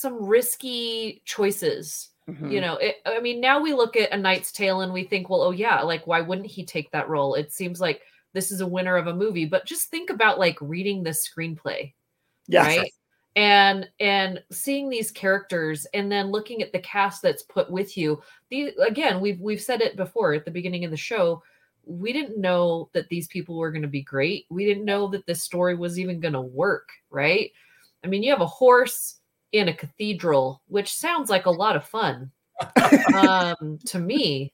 [0.00, 2.52] some risky choices Mhm.
[2.52, 5.28] you know it, i mean now we look at a knight's tale and we think
[5.28, 7.34] well oh yeah like why wouldn't he take that role?
[7.34, 8.02] It seems like
[8.34, 11.92] this is a winner of a movie but just think about like reading this screenplay
[12.46, 12.92] yeah, right?
[13.36, 18.20] And and seeing these characters and then looking at the cast that's put with you
[18.50, 21.42] the again we've we've said it before at the beginning of the show
[21.84, 24.46] we didn't know that these people were going to be great.
[24.50, 27.50] We didn't know that this story was even going to work right?
[28.04, 29.16] I mean you have a horse
[29.52, 32.30] in a cathedral which sounds like a lot of fun
[33.14, 34.52] um to me.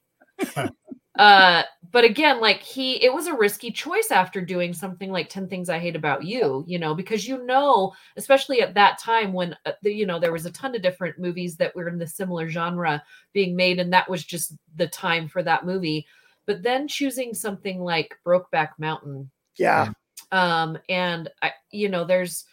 [1.19, 5.49] Uh but again like he it was a risky choice after doing something like 10
[5.49, 9.57] things i hate about you you know because you know especially at that time when
[9.65, 12.07] uh, the, you know there was a ton of different movies that were in the
[12.07, 16.07] similar genre being made and that was just the time for that movie.
[16.45, 19.91] But then choosing something like brokeback mountain yeah.
[20.33, 22.45] um and i you know there's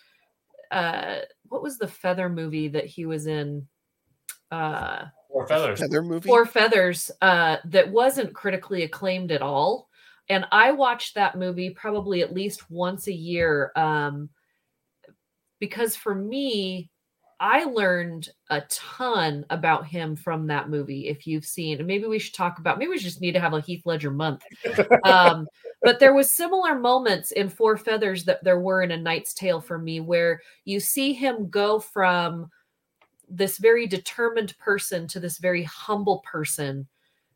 [0.74, 3.68] uh what was the feather movie that he was in
[4.52, 5.80] uh four feathers.
[5.80, 6.28] Heather movie.
[6.28, 9.90] Four Feathers uh, that wasn't critically acclaimed at all.
[10.30, 14.30] And I watched that movie probably at least once a year um,
[15.60, 16.90] because for me,
[17.40, 21.10] I learned a ton about him from that movie.
[21.10, 23.60] If you've seen, maybe we should talk about, maybe we just need to have a
[23.60, 24.44] Heath Ledger month.
[25.04, 25.48] Um,
[25.84, 29.62] but there was similar moments in Four Feathers that there were in A Knight's Tale
[29.62, 32.50] for me, where you see him go from
[33.30, 36.88] this very determined person to this very humble person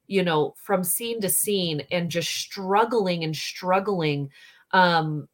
[0.08, 4.30] you know from scene to scene and just struggling and struggling
[4.72, 5.28] um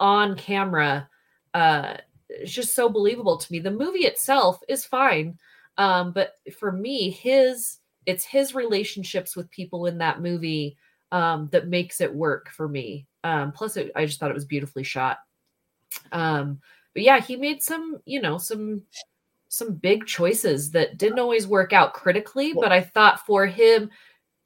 [0.00, 1.08] on camera.
[1.54, 1.96] Uh
[2.28, 3.58] it's just so believable to me.
[3.58, 5.38] The movie itself is fine
[5.78, 10.76] um but for me his it's his relationships with people in that movie
[11.12, 14.44] um that makes it work for me um plus it, i just thought it was
[14.44, 15.18] beautifully shot
[16.10, 16.58] um
[16.94, 18.82] but yeah he made some you know some
[19.52, 23.90] some big choices that didn't always work out critically, but I thought for him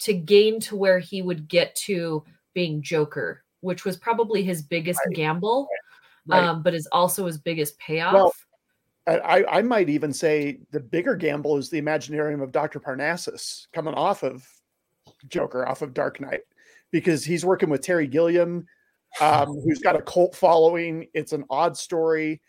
[0.01, 2.25] to gain to where he would get to
[2.55, 5.69] being Joker, which was probably his biggest gamble,
[6.27, 6.43] Right.
[6.43, 8.15] um, but is also his biggest payoff.
[8.15, 8.33] Well,
[9.07, 12.81] I, I might even say the bigger gamble is the Imaginarium of Dr.
[12.81, 14.45] Parnassus coming off of
[15.29, 16.41] Joker, off of Dark Knight,
[16.97, 18.67] because he's working with Terry Gilliam,
[19.21, 21.09] um, who's got a cult following.
[21.13, 22.41] It's an odd story.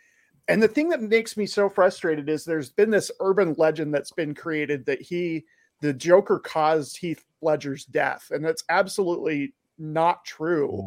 [0.47, 4.13] And the thing that makes me so frustrated is there's been this urban legend that's
[4.13, 5.43] been created that he,
[5.81, 8.31] the Joker, caused Heath Ledger's death.
[8.31, 10.85] And that's absolutely not true.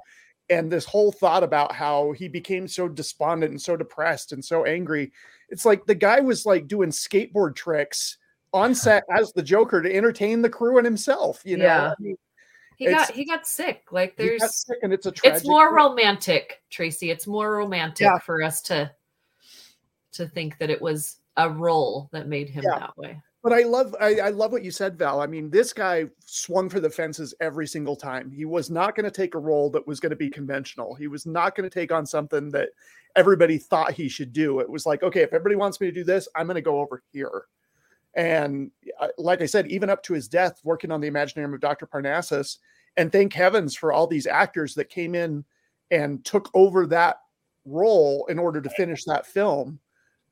[0.49, 4.65] And this whole thought about how he became so despondent and so depressed and so
[4.65, 5.13] angry.
[5.51, 8.17] It's like the guy was like doing skateboard tricks
[8.55, 11.43] on set as the Joker to entertain the crew and himself.
[11.45, 11.91] You know, Yeah.
[11.91, 12.17] I mean,
[12.81, 13.85] he it's- got he got sick.
[13.93, 17.11] Like he got there's sick and it's a it's more romantic, Tracy.
[17.11, 18.19] It's more romantic Yeah.
[18.19, 18.91] for us to
[20.13, 22.79] to think that it was a role that made him Yeah.
[22.81, 23.21] that way.
[23.43, 25.21] But I love I, I love what you said, Val.
[25.21, 28.31] I mean, this guy swung for the fences every single time.
[28.31, 30.95] He was not going to take a role that was going to be conventional.
[30.95, 32.71] He was not going to take on something that
[33.15, 34.61] everybody thought he should do.
[34.61, 36.81] It was like, okay, if everybody wants me to do this, I'm going to go
[36.81, 37.45] over here.
[38.15, 41.61] And uh, like I said, even up to his death, working on the Imaginarium of
[41.61, 41.87] Dr.
[41.87, 42.59] Parnassus,
[42.97, 45.45] and thank heavens for all these actors that came in
[45.91, 47.21] and took over that
[47.65, 49.79] role in order to finish that film.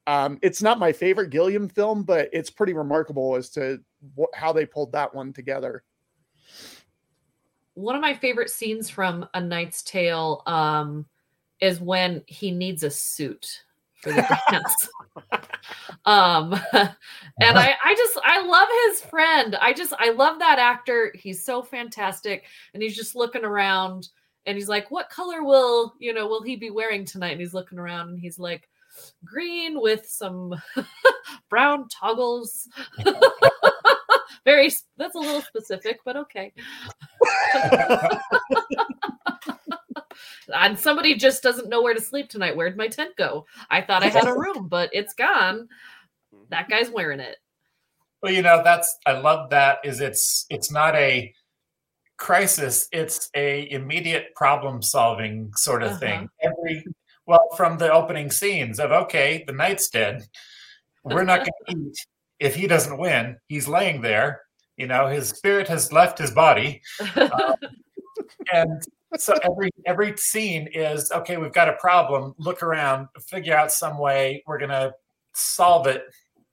[0.06, 3.80] Um, it's not my favorite Gilliam film, but it's pretty remarkable as to
[4.18, 5.84] wh- how they pulled that one together.
[7.74, 11.06] One of my favorite scenes from A Knight's Tale um,
[11.60, 13.64] is when he needs a suit
[14.02, 14.88] for the dance.
[16.04, 19.56] um, and I, I just, I love his friend.
[19.60, 21.12] I just, I love that actor.
[21.14, 22.44] He's so fantastic.
[22.74, 24.08] And he's just looking around
[24.46, 27.32] and he's like, what color will, you know, will he be wearing tonight?
[27.32, 28.68] And he's looking around and he's like,
[29.24, 30.54] green with some
[31.50, 32.68] brown toggles.
[34.44, 36.52] Very, that's a little specific, but okay.
[40.54, 42.56] And somebody just doesn't know where to sleep tonight.
[42.56, 43.46] Where'd my tent go?
[43.70, 45.68] I thought I had a room, but it's gone.
[46.50, 47.36] That guy's wearing it.
[48.22, 51.32] Well, you know, that's I love that is it's it's not a
[52.16, 55.98] crisis, it's a immediate problem solving sort of Uh-huh.
[56.00, 56.28] thing.
[56.42, 56.84] Every
[57.26, 60.24] well, from the opening scenes of okay, the knight's dead.
[61.04, 61.50] We're not gonna
[61.88, 62.06] eat
[62.40, 63.36] if he doesn't win.
[63.46, 64.42] He's laying there,
[64.76, 66.80] you know, his spirit has left his body.
[68.52, 68.82] and
[69.16, 73.98] so every every scene is okay we've got a problem look around figure out some
[73.98, 74.92] way we're going to
[75.34, 76.02] solve it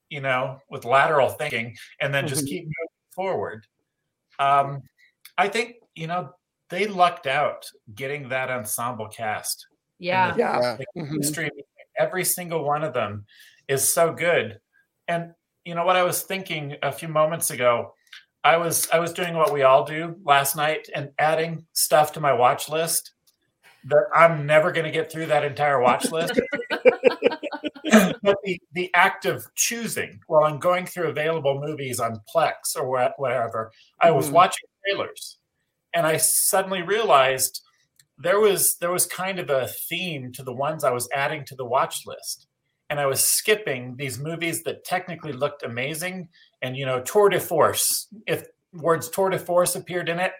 [0.10, 2.50] you know with lateral thinking and then just Mhm.
[2.50, 3.66] keep moving forward
[4.40, 4.82] um
[5.38, 6.32] i think you know
[6.70, 9.68] they lucked out getting that ensemble cast
[10.00, 10.34] yeah.
[10.38, 10.78] Yeah.
[10.96, 11.04] Yeah.
[11.04, 11.62] Mhm.
[11.98, 13.26] every single one of them
[13.68, 14.60] is so good
[15.08, 15.34] and
[15.66, 17.94] you know what i was thinking a few moments ago
[18.46, 22.22] i was i was doing what we all do last night and adding stuff to
[22.22, 23.12] my watch list
[23.84, 26.40] that i'm never going to get through that entire watch list
[28.24, 32.88] but the, the act of choosing while i'm going through available movies on plex or
[32.90, 34.34] wha- whatever i was Mhm.
[34.34, 35.38] watching trailers
[35.94, 37.62] and i suddenly realized
[38.18, 41.56] there was there was kind of a theme to the ones I was adding to
[41.56, 42.45] the watch list.
[42.90, 46.30] And I was skipping these movies that technically looked amazing.
[46.62, 50.34] And you know, tour de force, if words tour de force appeared in it,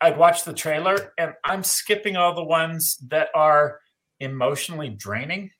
[0.00, 3.80] I'd watch the trailer and I'm skipping all the ones that are
[4.20, 5.50] emotionally draining.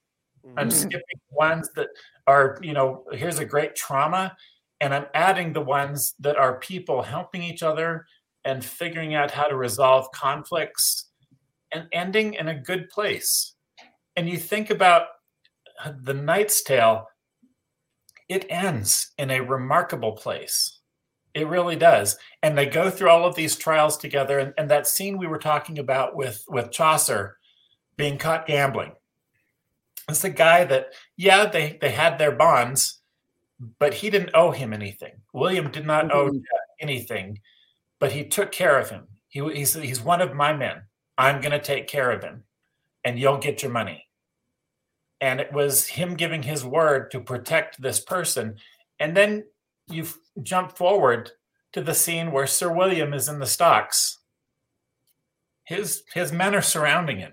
[0.57, 0.71] I'm Mhm.
[0.71, 1.89] skipping ones that
[2.27, 4.37] are, you know, here's a great trauma.
[4.81, 8.07] And I'm adding the ones that are people helping each other
[8.45, 11.13] and figuring out how to resolve conflicts
[11.73, 13.57] and ending in a good place.
[14.17, 15.09] And you think about
[16.01, 17.09] the Knight's Tale,
[18.29, 20.81] it ends in a remarkable place.
[21.35, 22.17] It really does.
[22.43, 24.39] And they go through all of these trials together.
[24.39, 27.39] And, and that scene we were talking about with, with Chaucer
[27.97, 28.93] being caught gambling.
[30.09, 33.01] It's the guy that, yeah, they, they had their bonds,
[33.79, 35.15] but he didn't owe him anything.
[35.33, 36.35] William did not owe Mhm.
[36.41, 37.41] Jack anything,
[37.99, 39.09] but he took care of him.
[39.29, 40.83] He, he's, he's one of my men.
[41.17, 42.45] I'm going to take care of him,
[43.05, 44.04] and you'll get your money.
[45.25, 48.57] And it was him giving his word to protect this person.
[49.01, 49.45] And then
[49.89, 50.07] you
[50.43, 51.31] jump forward
[51.73, 54.19] to the scene where Sir William is in the stocks.
[55.65, 57.33] His his men are surrounding him.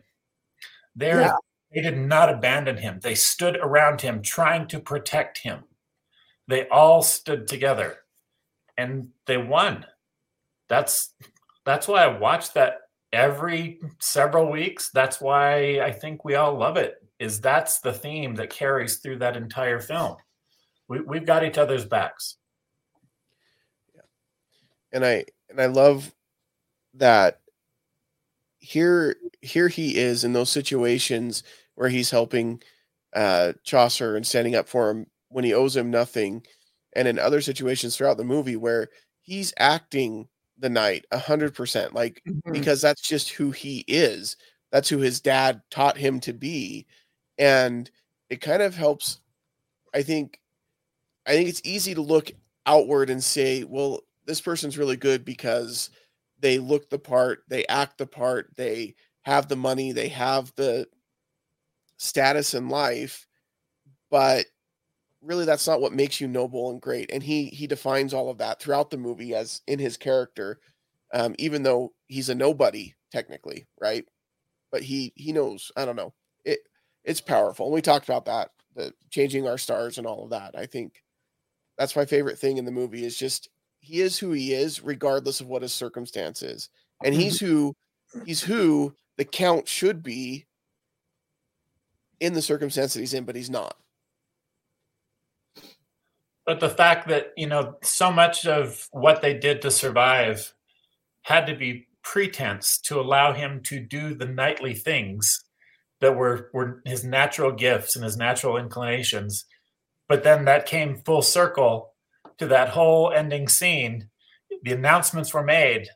[0.95, 1.35] They're, Yeah.
[1.73, 2.99] They did not abandon him.
[3.01, 5.65] They stood around him, trying to protect him.
[6.47, 7.97] They all stood together,
[8.77, 9.85] and they won.
[10.69, 11.13] That's
[11.65, 12.75] that's why I watch that
[13.11, 14.91] every several weeks.
[14.93, 17.00] That's why I think we all love it.
[17.21, 20.17] Is that's the theme that carries through that entire film.
[20.87, 22.37] We, we've got each other's backs.
[24.91, 26.13] and I and I love
[26.95, 27.39] that
[28.57, 31.43] here here he is in those situations
[31.75, 32.61] where he's helping
[33.15, 36.43] uh Chaucer and standing up for him when he owes him nothing
[36.95, 38.89] and in other situations throughout the movie where
[39.21, 40.27] he's acting
[40.59, 42.51] the knight a hundred percent like Mhm.
[42.53, 44.37] because that's just who he is
[44.71, 46.85] that's who his dad taught him to be
[47.41, 47.91] and
[48.31, 49.21] it kind of helps
[49.95, 50.39] i think
[51.27, 52.31] i think it's easy to look
[52.67, 55.89] outward and say well this person's really good because
[56.39, 60.87] they look the part they act the part they have the money they have the
[61.97, 63.27] status in life
[64.11, 64.45] but
[65.21, 67.11] really that's not what makes you noble and great.
[67.11, 70.59] And he he defines all of that throughout the movie as in his character
[71.13, 74.05] um even though he's a nobody technically right?
[74.71, 76.13] But he he knows i don't know.
[76.45, 76.59] It
[77.03, 80.55] it's powerful and we talked about that the changing our stars and all of that.
[80.57, 81.03] I think
[81.77, 83.49] that's my favorite thing in the movie is just
[83.79, 86.69] he is who he is regardless of what his circumstances.
[87.03, 87.45] And he's mm-hmm.
[87.45, 87.75] who
[88.25, 90.45] he's who the count should be
[92.19, 93.75] in the circumstance that he's in, but he's not.
[96.45, 100.53] But the fact that, you know, so much of what they did to survive
[101.23, 105.39] had to be pretense to allow him to do the nightly things
[106.01, 109.45] that were, were his natural gifts and his natural inclinations.
[110.09, 111.93] But then that came full circle
[112.37, 114.09] to that whole ending scene.
[114.63, 115.87] The announcements were made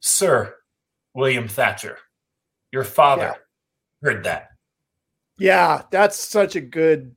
[0.00, 0.54] Sir
[1.14, 1.98] William Thatcher,
[2.72, 3.34] your father
[4.02, 4.08] yeah.
[4.10, 4.48] heard that.
[5.38, 7.14] Yeah, that's such a good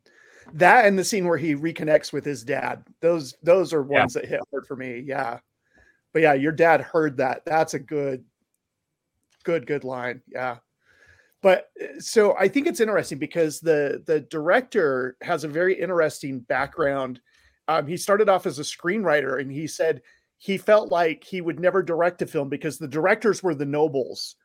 [0.53, 2.83] that and the scene where he reconnects with his dad.
[3.01, 4.21] Those those are ones yeah.
[4.21, 5.03] that hit hard for me.
[5.05, 5.39] Yeah.
[6.13, 7.43] But yeah, your dad heard that.
[7.45, 8.23] That's a good
[9.43, 10.21] good good line.
[10.31, 10.57] Yeah.
[11.41, 16.39] But uh, so I think it's interesting because the the director has a very interesting
[16.39, 17.21] background.
[17.67, 20.01] Um, he started off as a screenwriter and he said
[20.37, 24.35] he felt like he would never direct a film because the directors were the nobles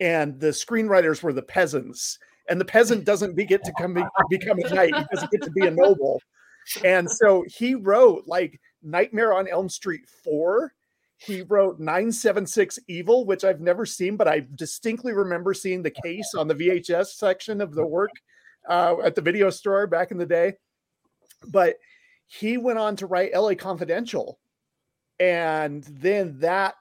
[0.00, 2.18] and the screenwriters were the peasants
[2.48, 5.42] and the peasant doesn't be, get to come be, become a knight he doesn't get
[5.42, 6.20] to be a noble
[6.84, 10.72] and so he wrote like nightmare on elm street 4
[11.26, 16.34] he wrote 976 evil which i've never seen but i distinctly remember seeing the case
[16.34, 18.10] on the vhs section of the work
[18.68, 20.54] uh, at the video store back in the day.
[21.46, 21.76] But
[22.26, 24.38] he went on to write la confidential
[25.20, 26.74] and then that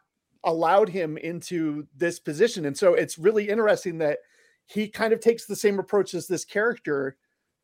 [0.44, 2.66] allowed him into this position.
[2.66, 4.20] And so it's really interesting that
[4.66, 7.18] he kind of takes the same approach as this character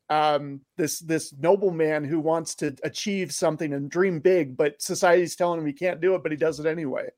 [0.10, 5.60] um, this this nobleman who wants to achieve something and dream big, but society's telling
[5.60, 7.10] him he can't do it, but he does it anyway.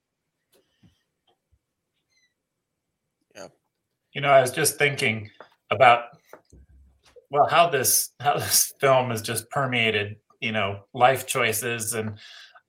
[3.36, 3.48] Yeah,
[4.14, 5.30] you know, I was just thinking
[5.70, 6.06] about
[7.30, 12.18] well how this how this film is just permeated, you know, life choices and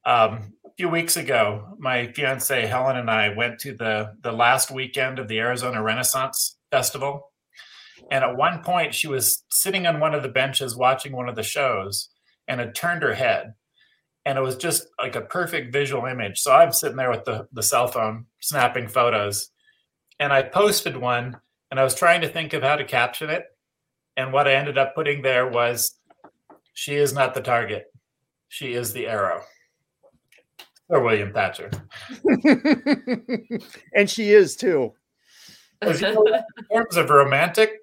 [0.05, 4.71] um, a few weeks ago, my fiance Helen and I went to the the last
[4.71, 7.32] weekend of the Arizona Renaissance festival.
[8.11, 11.37] And at one point, she was sitting on one of the benches watching one of
[11.37, 12.11] the shows
[12.49, 13.55] and had turned her head.
[14.25, 16.41] And it was just like a perfect visual image.
[16.41, 19.51] So I'm sitting there with the, the cell phone snapping photos.
[20.21, 21.37] And I posted one
[21.71, 23.45] and I was trying to think of how to caption it.
[24.17, 25.95] And what I ended up putting there was
[26.75, 27.87] she is not the target,
[28.49, 29.43] she is the arrow.
[30.89, 31.71] Or William Thatcher.
[33.95, 34.93] and she is too
[35.83, 35.99] in
[36.73, 37.81] terms of romantic,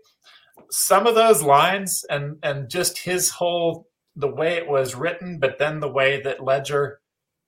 [0.72, 5.58] some of those lines and and just his whole the way it was written, but
[5.60, 7.00] then the way that Ledger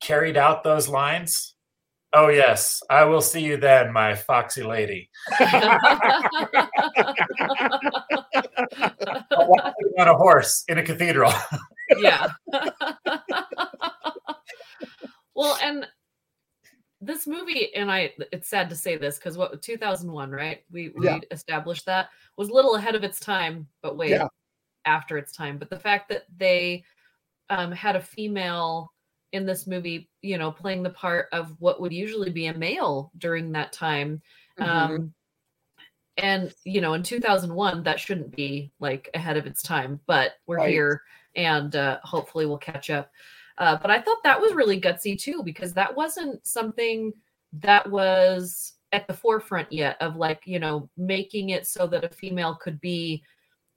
[0.01, 1.55] carried out those lines.
[2.13, 5.09] Oh yes, I will see you then, my foxy lady.
[9.97, 11.31] on a horse in a cathedral.
[11.97, 12.27] yeah.
[15.35, 15.87] well, and
[17.01, 20.63] this movie, and I, it's sad to say this because what 2001, right?
[20.71, 21.19] We we yeah.
[21.31, 24.27] established that was a little ahead of its time, but way yeah.
[24.85, 25.57] after its time.
[25.57, 26.83] But the fact that they
[27.49, 28.93] um, had a female
[29.33, 33.11] in this movie, you know, playing the part of what would usually be a male
[33.17, 34.21] during that time.
[34.59, 34.93] Mm-hmm.
[34.93, 35.13] Um,
[36.17, 40.57] and you know, in 2001, that shouldn't be like ahead of its time, but we're
[40.57, 40.69] right.
[40.69, 41.01] here,
[41.35, 43.09] and uh, hopefully we'll catch up.
[43.61, 47.13] Uh, but I thought that was really gutsy too, because that wasn't something
[47.53, 52.09] that was at the forefront yet of like, you know, making it so that a
[52.09, 53.23] female could be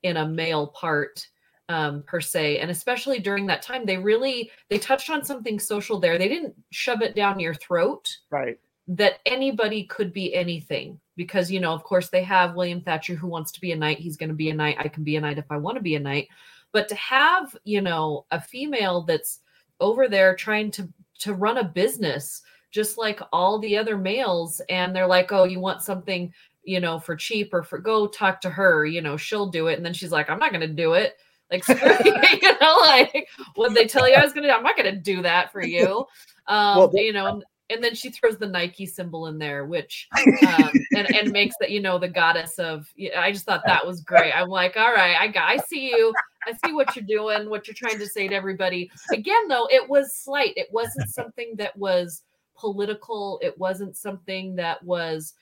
[0.02, 1.28] in a male part
[1.68, 2.58] um, per se.
[2.58, 6.18] And especially during that time, they really they touched on something social there.
[6.18, 8.16] They didn't shove it down your throat.
[8.30, 8.58] Right.
[8.88, 10.98] That anybody could be anything.
[11.16, 13.98] Because, you know, of course, they have William Thatcher who wants to be a knight.
[13.98, 14.76] He's going to be a knight.
[14.80, 16.28] I can be a knight if I want to be a knight.
[16.72, 19.40] But to have, you know, a female that's
[19.80, 24.94] over there trying to to run a business just like all the other males and
[24.94, 26.32] they're like oh you want something
[26.64, 29.76] you know for cheap or for go talk to her you know she'll do it
[29.76, 31.16] and then she's like i'm not going to do it
[31.50, 34.76] like you know like what they tell you i was going to do i'm not
[34.76, 36.04] going to do that for you
[36.48, 40.06] um well, you know and, and then she throws the Nike symbol in there, which
[40.46, 42.86] um, and, and makes that you know the goddess of.
[43.16, 44.32] I just thought that was great.
[44.32, 46.12] I'm like, all right, I got, I see you.
[46.46, 48.90] I see what you're doing, what you're trying to say to everybody.
[49.12, 50.52] Again, though, it was slight.
[50.56, 52.22] It wasn't something that was
[52.56, 53.40] political.
[53.42, 55.34] It wasn't something that was,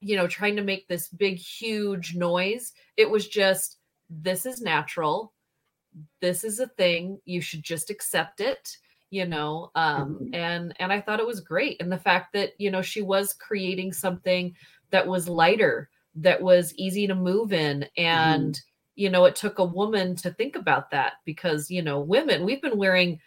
[0.00, 2.72] you know, trying to make this big, huge noise.
[2.96, 5.32] It was just, this is natural.
[6.20, 7.20] This is a thing.
[7.24, 8.76] You should just accept it
[9.12, 10.34] you know um mm-hmm.
[10.34, 13.34] and and i thought it was great and the fact that you know she was
[13.34, 14.56] creating something
[14.90, 18.71] that was lighter that was easy to move in and mm-hmm.
[18.94, 22.62] You know, it took a woman to think about that because, you know, women, we've
[22.62, 23.18] been wearing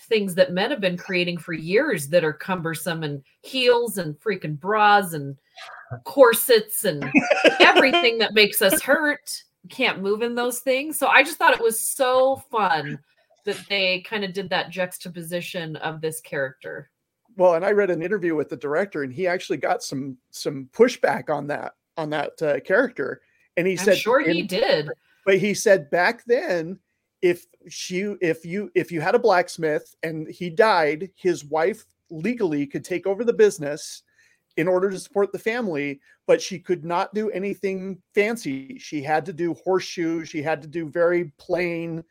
[0.00, 4.58] things that men have been creating for years that are cumbersome and heels and freaking
[4.58, 5.36] bras and
[6.04, 7.04] corsets and
[7.60, 9.44] everything that makes us hurt.
[9.70, 10.98] Can't move in those things.
[10.98, 12.98] So I just thought it was so fun
[13.44, 16.90] that they kind of did that juxtaposition of this character.
[17.36, 20.68] Well, and I read an interview with the director, and he actually got some some
[20.72, 23.22] pushback on that on that uh, character,
[23.56, 24.88] and he I'm said, sure he did.
[25.24, 26.78] but he said back then,
[27.22, 32.66] if she if you if you had a blacksmith and he died, his wife legally
[32.66, 34.02] could take over the business
[34.56, 38.78] in order to support the family, but she could not do anything fancy.
[38.78, 40.28] She had to do horseshoes.
[40.28, 42.04] She had to do very plain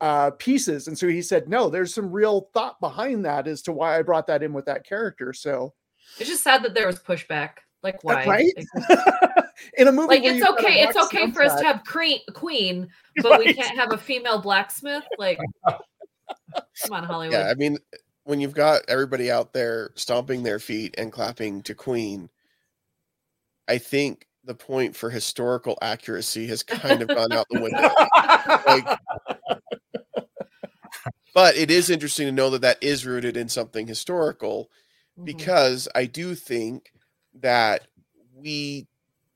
[0.00, 0.88] uh, pieces.
[0.88, 4.02] And so he said, no, there's some real thought behind that as to why I
[4.02, 5.32] brought that in with that character.
[5.32, 5.74] So,
[6.18, 7.58] It's just sad that there was pushback.
[7.86, 8.26] Like why?
[8.26, 8.52] right?
[9.78, 10.80] In a movie, like it's you've got a okay.
[10.82, 12.88] It's okay for us to have queen, queen,
[13.22, 15.04] but we can't have a female blacksmith.
[15.18, 15.78] Like, come
[16.90, 17.32] on, Hollywood.
[17.32, 17.78] Yeah, I mean,
[18.24, 22.28] when you've got everybody out there stomping their feet and clapping to Queen,
[23.68, 27.88] I think the point for historical accuracy has kind of gone out the window.
[28.66, 28.98] Like,
[31.34, 34.70] but it is interesting to know that that is rooted in something historical
[35.18, 35.24] Mhm.
[35.24, 36.90] because I do think
[37.40, 37.86] that
[38.34, 38.86] we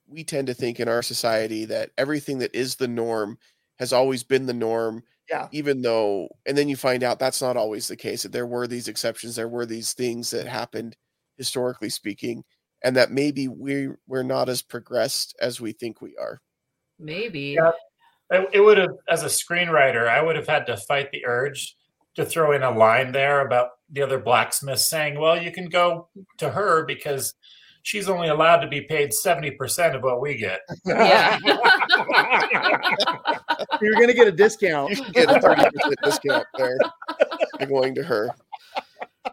[0.09, 3.39] we tend to think in our society that everything that is the norm
[3.79, 5.49] has always been the norm Yeah.
[5.53, 8.67] even though and then you find out that's not always the case that there were
[8.67, 10.97] these exceptions there were these things that happened
[11.39, 12.45] historically speaking
[12.83, 16.41] and that maybe we we're not as progressed as we think we are
[16.99, 17.57] maybe.
[17.59, 17.73] Yeah.
[18.31, 21.75] It, it would have, as a screenwriter, I would have had to fight the urge
[22.15, 26.09] to throw in a line there about the other blacksmith saying, "Well, you can go
[26.39, 27.35] to her because
[27.83, 31.39] she's only allowed to be paid seventy percent of what we get." Yeah.
[33.81, 34.91] You're going to get a discount.
[34.91, 36.77] you should get a 30% discount there
[37.69, 38.31] going to her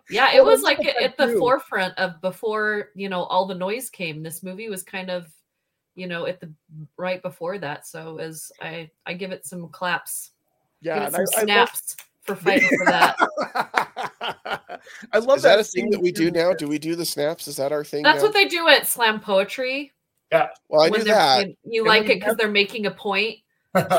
[0.10, 3.46] yeah, it was like at at, that at the forefront of before, you know, all
[3.46, 4.24] the noise came.
[4.24, 5.28] This movie was kind of,
[5.96, 6.52] you know, at the
[6.98, 7.86] right before that.
[7.88, 10.32] So as I I give it some claps,
[10.82, 10.96] Yeah.
[11.10, 13.87] give it and some I, I love- snaps for fighting for that.
[15.14, 17.06] I love is that a scene thing that we do now do we do the
[17.06, 18.24] snaps is that our thing That's now?
[18.24, 19.92] what they do at slam poetry.
[20.32, 20.48] Yeah.
[20.70, 22.92] Well i knew they're- that You, you And like it you because they're making a
[22.92, 23.38] point.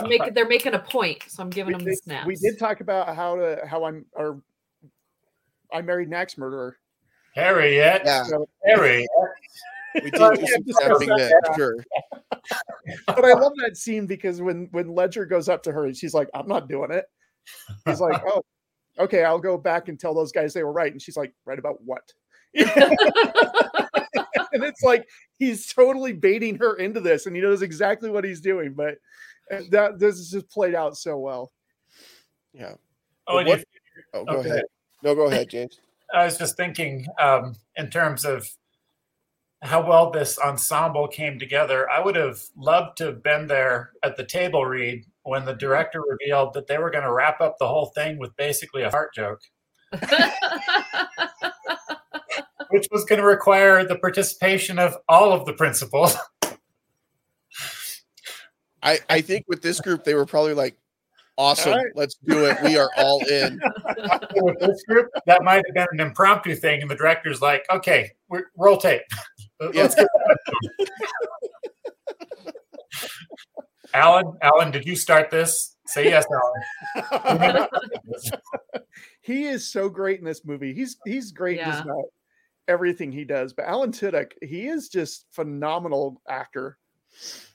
[0.08, 2.26] Make, they're making a point, so I'm giving we them the did, snaps.
[2.26, 4.42] we did talk about how to how I'm or
[5.72, 6.76] I married an axe murderer.
[7.36, 9.06] Harriet, yeah So, Harriet.
[9.94, 11.76] we did do some snapping then sure
[13.06, 16.14] but I love that scene because when when Ledger goes up to her and she's
[16.14, 17.04] like, "I'm not doing it,"
[17.86, 18.42] he's like, "Oh,
[18.98, 21.58] okay, I'll go back and tell those guys they were right," and she's like, "Right
[21.58, 22.02] about what?"
[22.54, 22.64] and
[24.64, 25.06] it's like
[25.38, 28.74] he's totally baiting her into this, and he knows exactly what he's doing.
[28.74, 28.96] But
[29.52, 31.52] uh, that this is just played out so well.
[32.52, 32.74] yeah
[33.26, 33.64] Oh, What- you
[34.14, 34.48] oh go Okay.
[34.50, 34.64] ahead
[35.02, 35.80] no go ahead james
[36.14, 38.48] I was just thinking um, in terms of
[39.60, 41.90] how well this ensemble came together.
[41.90, 46.00] I would have loved to have been there at the table read when the director
[46.00, 49.14] revealed that they were going to wrap up the whole thing with basically a heart
[49.14, 49.40] joke,
[52.70, 56.16] which was going to require the participation of all of the principals.
[58.82, 60.78] I, I think with this group, they were probably like,
[61.36, 61.92] awesome, All right.
[61.94, 62.56] let's do it.
[62.62, 63.60] We are all in.
[64.36, 68.10] with this group, that might have been an impromptu thing, and the director's like, "Okay,
[68.28, 69.02] we're, roll tape."
[69.60, 70.06] Let's get
[73.94, 75.76] Alan, Alan, did you start this?
[75.86, 76.26] Say yes,
[76.94, 77.68] Alan.
[79.22, 80.74] he is so great in this movie.
[80.74, 81.72] He's he's great in Yeah.
[81.72, 82.04] just about
[82.68, 83.52] everything he does.
[83.54, 86.78] But Alan Tudyk, he is just phenomenal actor.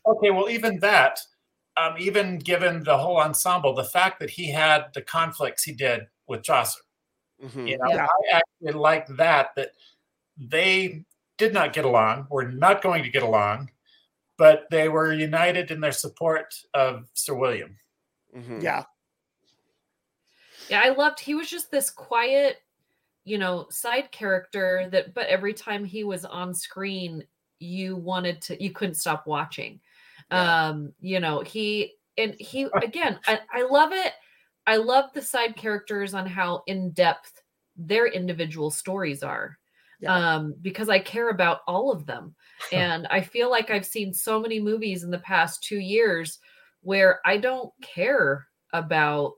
[0.05, 1.19] Okay, well, even that,
[1.77, 6.07] um, even given the whole ensemble, the fact that he had the conflicts he did
[6.27, 6.81] with Chaucer,
[7.43, 7.67] Mhm.
[7.69, 8.07] you know, Yeah.
[8.07, 9.53] I actually like that.
[9.55, 9.71] That
[10.37, 11.05] they
[11.37, 13.69] did not get along, were not going to get along,
[14.37, 17.77] but they were united in their support of Sir William.
[18.35, 18.61] Mhm.
[18.63, 18.85] Yeah,
[20.69, 22.57] Yeah, I loved he was just this quiet,
[23.25, 27.25] you know, side character that but every time he was on screen,
[27.59, 29.81] you wanted to you couldn't stop watching.
[30.31, 30.67] Yeah.
[30.69, 34.13] Um, you know, he and he again, I, I love it.
[34.65, 37.41] I love the side characters on how in depth
[37.75, 39.57] their individual stories are.
[39.99, 40.13] Yeah.
[40.35, 42.35] Um, because I care about all of them.
[42.71, 46.39] And I feel like I've seen so many movies in the past two years
[46.81, 49.33] where I don't care about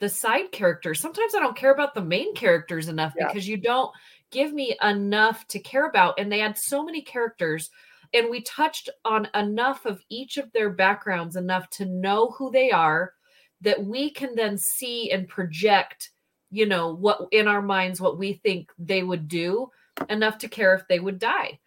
[0.00, 1.00] the side characters.
[1.00, 3.28] Sometimes I don't care about the main characters enough Yeah.
[3.28, 3.90] because you don't
[4.30, 6.18] give me enough to care about.
[6.18, 7.70] And they had so many characters.
[8.12, 12.70] and we touched on enough of each of their backgrounds enough to know who they
[12.70, 13.12] are
[13.60, 16.10] that we can then see and project
[16.50, 19.68] you know what in our minds what we think they would do
[20.10, 21.58] enough to care if they would die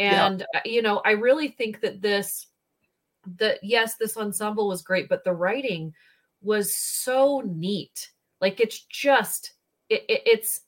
[0.00, 0.60] and yeah.
[0.64, 2.46] you know i really think that this
[3.36, 5.92] that yes this ensemble was great but the writing
[6.42, 9.52] was so neat like it's just
[9.90, 10.60] it, it, it's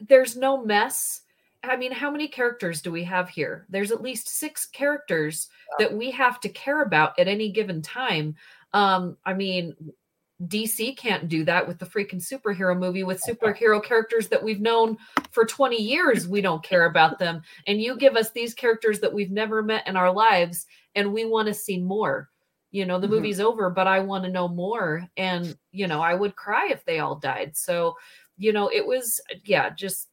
[0.00, 1.20] there's no mess
[1.62, 5.86] i mean how many characters do we have here there's at least six characters yeah.
[5.86, 8.34] that we have to care about at any given time
[8.72, 9.74] um i mean
[10.42, 14.98] DC can't do that with the freaking superhero movie with superhero characters that we've known
[15.30, 16.26] for 20 years.
[16.26, 17.42] We don't care about them.
[17.66, 21.24] And you give us these characters that we've never met in our lives, and we
[21.24, 22.30] want to see more.
[22.72, 23.16] You know, the mm-hmm.
[23.16, 25.08] movie's over, but I want to know more.
[25.16, 27.56] And, you know, I would cry if they all died.
[27.56, 27.94] So,
[28.36, 30.08] you know, it was, yeah, just,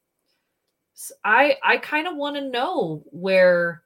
[1.23, 3.81] I, I kind of want to know where,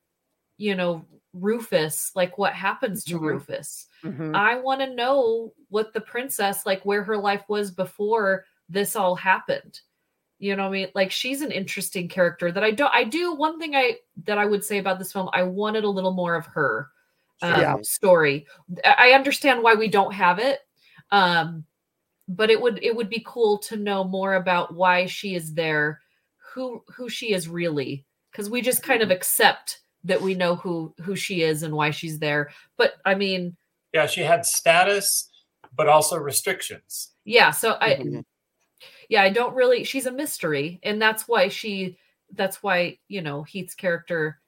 [0.57, 1.05] you know,
[1.35, 3.25] Rufus, like what happens to mm-hmm.
[3.25, 3.87] Rufus.
[4.03, 4.35] Mm-hmm.
[4.35, 9.15] I want to know what the princess, like where her life was before this all
[9.15, 9.81] happened.
[10.39, 10.87] You know what I mean?
[10.95, 14.45] Like she's an interesting character that I don't I do one thing I that I
[14.45, 16.89] would say about this film, I wanted a little more of her
[17.41, 17.75] um, yeah.
[17.81, 18.45] story.
[18.83, 20.59] I understand why we don't have it.
[21.11, 21.65] Um
[22.27, 26.01] but it would it would be cool to know more about why she is there,
[26.53, 29.17] who who she is really because we just kind of mm-hmm.
[29.17, 32.51] accept that we know who who she is and why she's there.
[32.77, 33.57] But I mean,
[33.93, 35.29] yeah, she had status,
[35.75, 37.11] but also restrictions.
[37.25, 38.19] Yeah, so I, mm-hmm.
[39.09, 39.83] yeah, I don't really.
[39.83, 41.97] She's a mystery, and that's why she.
[42.33, 44.39] That's why you know Heath's character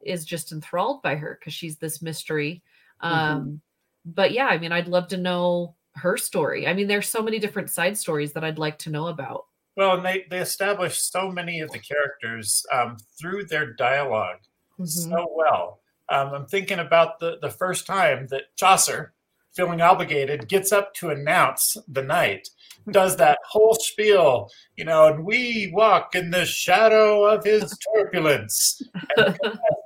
[0.00, 2.62] is just enthralled by her because she's this mystery.
[3.02, 3.14] Mm-hmm.
[3.14, 3.60] Um,
[4.04, 6.66] but yeah, I mean, I'd love to know her story.
[6.66, 9.46] I mean, there's so many different side stories that I'd like to know about.
[9.76, 14.40] Well, and they they established so many of the characters um, through their dialogue
[14.78, 15.10] mm-hmm.
[15.10, 15.80] so well.
[16.10, 19.12] Um, I'm thinking about the, the first time that Chaucer,
[19.54, 22.48] feeling obligated, gets up to announce the night,
[22.90, 28.80] does that whole spiel, you know, and we walk in the shadow of his turbulence.
[29.16, 29.36] And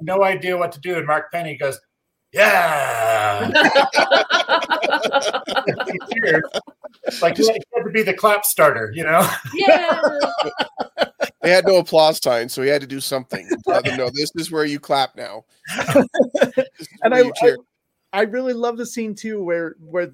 [0.01, 0.97] no idea what to do.
[0.97, 1.81] And Mark Penny goes,
[2.33, 3.51] yeah.
[7.21, 9.29] like he had to be the clap starter, you know?
[9.55, 10.01] Yeah
[11.43, 13.49] they had no applause sign, so he had to do something.
[13.67, 15.45] Let them know this is where you clap now.
[17.03, 17.57] and I, I,
[18.13, 20.13] I really love the scene too, where where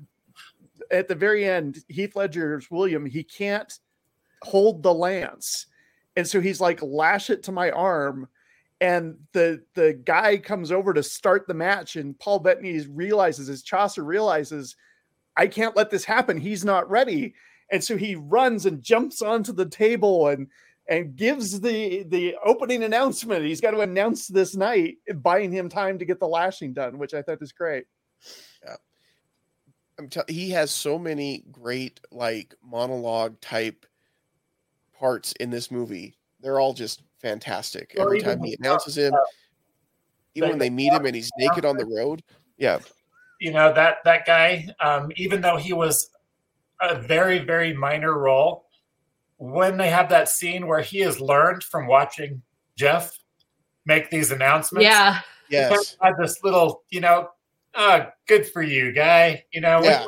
[0.90, 3.72] at the very end, Heath Ledger's William, he can't
[4.42, 5.66] hold the lance,
[6.16, 8.28] and so he's like, lash it to my arm.
[8.80, 13.62] And the the guy comes over to start the match, and Paul Bettany realizes, as
[13.62, 14.76] Chaucer realizes,
[15.36, 16.38] I can't let this happen.
[16.38, 17.34] He's not ready.
[17.70, 20.48] And so he runs and jumps onto the table and
[20.88, 23.44] and gives the the opening announcement.
[23.44, 27.14] He's got to announce this night, buying him time to get the lashing done, which
[27.14, 27.84] I thought was great.
[28.64, 28.76] Yeah,
[29.98, 33.86] I'm t- he has so many great like monologue type
[34.98, 36.14] parts in this movie.
[36.40, 37.94] They're all just fantastic.
[37.98, 39.18] Or Every time he announces him, uh,
[40.34, 42.22] even when they meet him and he's naked on the road.
[42.56, 42.78] Yeah,
[43.40, 46.10] you know that that guy, um, even though he was
[46.80, 48.67] a very very minor role
[49.38, 52.42] when they have that scene where he has learned from watching
[52.76, 53.16] Jeff
[53.86, 54.84] make these announcements.
[54.84, 55.20] Yeah.
[55.48, 55.96] Yes.
[56.02, 57.28] Had this little, you know,
[57.74, 59.44] uh, good for you, guy.
[59.52, 60.06] You know, yeah.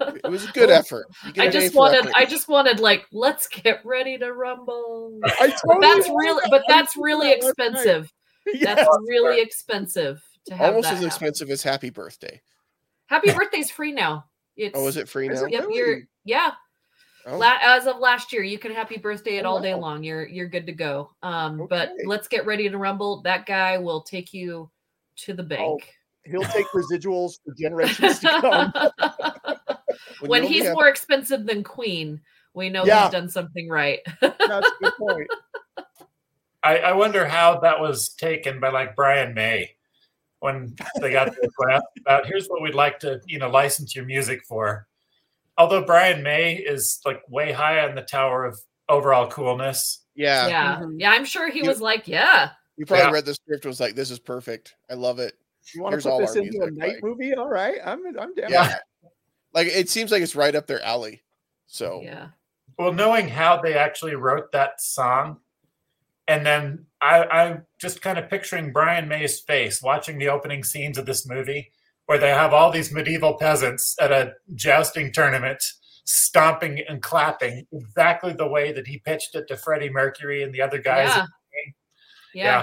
[0.00, 1.06] it was a good effort.
[1.36, 2.12] I just wanted, effort.
[2.16, 5.20] I just wanted, like, let's get ready to rumble.
[5.38, 8.10] Totally that's really, but that's really expensive.
[8.46, 8.76] Yes.
[8.76, 10.74] That's really expensive to have.
[10.74, 11.06] Almost as happen.
[11.06, 12.42] expensive as Happy Birthday.
[13.06, 14.26] Happy Birthday's free now.
[14.56, 15.44] It's, oh, is it free now?
[15.46, 16.52] Yep, you're, yeah.
[17.26, 17.38] Oh.
[17.38, 19.80] La- as of last year, you can happy birthday it oh, all day wow.
[19.80, 20.04] long.
[20.04, 21.10] You're you're good to go.
[21.22, 21.68] Um, okay.
[21.70, 23.22] but let's get ready to rumble.
[23.22, 24.70] That guy will take you
[25.16, 25.94] to the oh, bank.
[26.26, 28.72] Oh, he'll take residuals for generations to come.
[30.20, 30.74] when, when he's have...
[30.74, 32.20] more expensive than Queen,
[32.52, 33.04] we know yeah.
[33.04, 34.00] he's done something right.
[34.20, 35.28] That's a good point.
[36.62, 39.70] I, I wonder how that was taken by like Brian May
[40.40, 44.04] when they got the request about here's what we'd like to you know license your
[44.04, 44.86] music for.
[45.56, 48.58] Although Brian May is like way high on the tower of
[48.88, 50.04] overall coolness.
[50.14, 51.00] Yeah, yeah, mm-hmm.
[51.00, 51.10] yeah.
[51.12, 52.50] I'm sure he you, was like, yeah.
[52.76, 53.10] You probably yeah.
[53.12, 54.74] read the script was like, this is perfect.
[54.90, 55.34] I love it.
[55.72, 57.02] You want Here's to put this into a night like.
[57.02, 57.34] movie?
[57.34, 58.50] All right, I'm I'm down.
[58.50, 58.76] Yeah,
[59.52, 61.22] like it seems like it's right up their alley.
[61.66, 62.28] So yeah.
[62.78, 65.38] Well, knowing how they actually wrote that song,
[66.26, 70.96] and then I, I'm just kind of picturing Brian May's face watching the opening scenes
[70.98, 71.70] of this movie,
[72.06, 75.62] where they have all these medieval peasants at a jousting tournament
[76.06, 80.60] stomping and clapping exactly the way that he pitched it to Freddie Mercury and the
[80.62, 81.08] other guys.
[81.14, 81.24] Yeah.
[82.34, 82.62] Yeah.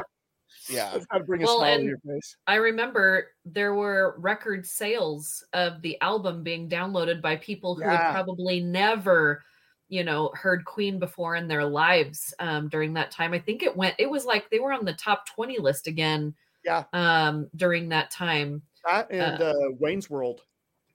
[0.69, 0.89] Yeah.
[0.93, 2.35] That's how to bring a Well, smile to and- your face.
[2.47, 7.97] I remember there were record sales of the album being downloaded by people who Yeah.
[7.97, 9.43] had probably never,
[9.91, 13.33] you know, heard Queen before in their lives um, during that time.
[13.33, 16.33] I think it went, it was like they were on the top 20 list again
[16.63, 16.85] Yeah.
[16.93, 18.61] um, during that time.
[18.89, 20.43] That and uh, Wayne's World.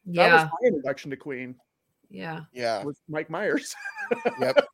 [0.06, 0.32] That Yeah.
[0.44, 1.54] was my introduction to Queen
[2.08, 2.44] yeah.
[2.54, 2.84] Yeah.
[2.84, 3.74] with Mike Myers.
[4.40, 4.64] Yep.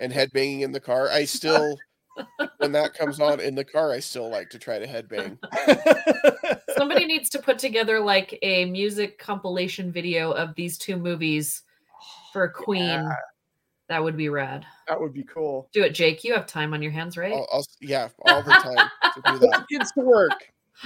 [0.00, 1.10] and headbanging in the car.
[1.10, 1.76] I still,
[2.56, 5.36] when that comes on in the car, I still like to try to headbang.
[6.78, 11.62] Somebody needs to put together like a music compilation video of these two movies
[12.32, 12.84] for Queen.
[12.84, 13.12] Yeah.
[13.88, 14.64] That would be rad.
[14.88, 15.68] that would be cool.
[15.72, 16.24] Do it, Jake.
[16.24, 17.32] You have time on your hands, right?
[17.32, 19.64] I'll, I'll, yeah, all the time to do that.
[19.70, 20.32] kids to work.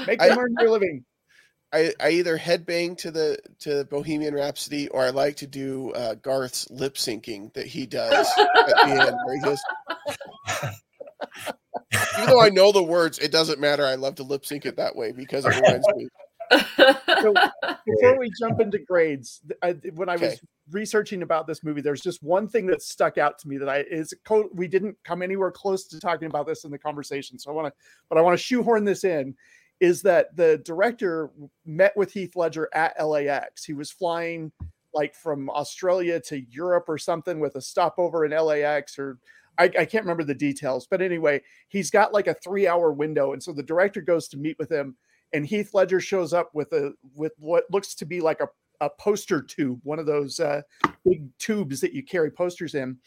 [0.06, 1.04] Make I- them earn their living.
[1.72, 6.14] I, I either headbang to the to Bohemian Rhapsody or I like to do uh,
[6.14, 8.26] Garth's lip syncing that he does
[8.68, 9.16] at the end.
[9.24, 9.64] Where he just,
[12.18, 13.84] even though I know the words, it doesn't matter.
[13.84, 16.08] I love to lip sync it that way because it reminds me.
[16.50, 17.34] So
[17.86, 20.40] before we jump into grades, I, when I was
[20.70, 23.84] researching about this movie, there's just one thing that stuck out to me that I
[23.90, 24.14] is
[24.52, 27.38] we didn't come anywhere close to talking about this in the conversation.
[27.38, 27.72] So I want to,
[28.08, 29.34] but I want to shoehorn this in.
[29.78, 31.30] Is that the director
[31.66, 33.64] met with Heath Ledger at LAX?
[33.64, 34.50] He was flying
[34.94, 39.18] like from Australia to Europe or something with a stopover in LAX or
[39.58, 43.32] I, I can't remember the details, but anyway, he's got like a three hour window.
[43.32, 44.96] And so the director goes to meet with him
[45.32, 48.48] and Heath Ledger shows up with a with what looks to be like a,
[48.80, 50.62] a poster tube, one of those uh,
[51.04, 52.98] big tubes that you carry posters in.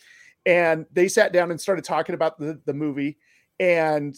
[0.46, 3.18] And they sat down and started talking about the, the movie.
[3.60, 4.16] And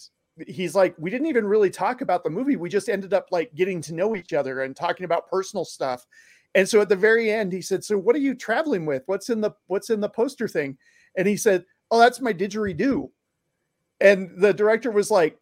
[0.48, 2.56] he's like, We didn't even really talk about the movie.
[2.56, 6.06] We just ended up like getting to know each other and talking about personal stuff.
[6.54, 9.04] And so at the very end, he said, So what are you traveling with?
[9.06, 10.78] What's in the what's in the poster thing?
[11.18, 13.10] And he said, Oh, that's my didgeridoo.
[14.00, 15.38] And the director was like,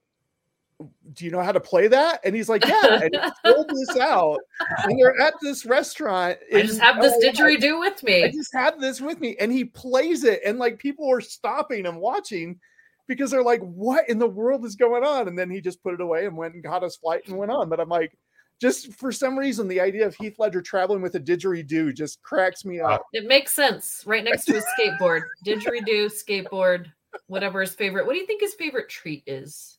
[1.14, 2.22] do you know how to play that?
[2.24, 3.02] And he's like, yeah.
[3.02, 4.40] And he pulled this out.
[4.84, 6.38] And they're at this restaurant.
[6.54, 7.32] I just have this LA.
[7.32, 8.24] didgeridoo with me.
[8.24, 9.36] I just have this with me.
[9.40, 10.42] And he plays it.
[10.46, 12.60] And like people are stopping and watching
[13.08, 15.28] because they're like, what in the world is going on?
[15.28, 17.52] And then he just put it away and went and got his flight and went
[17.52, 17.68] on.
[17.68, 18.18] But I'm like,
[18.62, 22.66] just for some reason, the idea of Heath Ledger traveling with a didgeridoo just cracks
[22.66, 23.04] me up.
[23.14, 24.04] It makes sense.
[24.06, 25.22] Right next to his skateboard.
[25.46, 26.88] Didgeridoo, skateboard,
[27.28, 28.06] whatever his favorite.
[28.06, 29.79] What do you think his favorite treat is?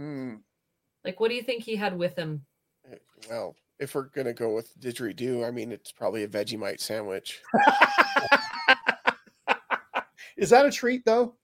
[0.00, 0.40] Mm.
[1.04, 2.44] Like, what do you think he had with him?
[3.28, 7.40] Well, if we're gonna go with didgeridoo, I mean it's probably a Vegemite sandwich.
[10.36, 11.34] is that a treat though?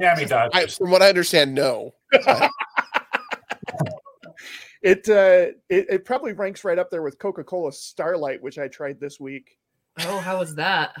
[0.00, 0.52] Jammy Dodge.
[0.54, 1.94] I, from what I understand, no.
[4.82, 8.68] It, uh, it it probably ranks right up there with Coca Cola Starlight, which I
[8.68, 9.56] tried this week.
[10.00, 10.94] Oh, how was that?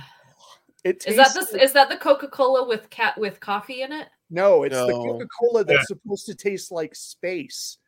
[0.84, 1.62] It Is that tastes- this?
[1.62, 4.08] Is that the Coca Cola with cat with coffee in it?
[4.30, 5.96] No, it's the Coca Cola that's Yeah.
[5.96, 7.78] supposed to taste like space,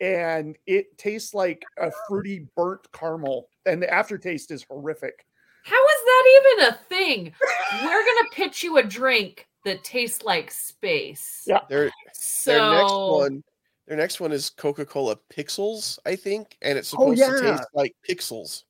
[0.00, 5.24] and it tastes like a fruity burnt caramel, and the aftertaste is horrific.
[5.64, 7.34] How is that even a thing?
[7.84, 11.44] We're gonna pitch you a drink that tastes like space.
[11.46, 11.60] Yeah.
[11.70, 13.44] Their So their next one,
[13.86, 17.68] their next one is Coca Cola Pixels, I think, and it's Oh, supposed to taste
[17.72, 18.64] like pixels.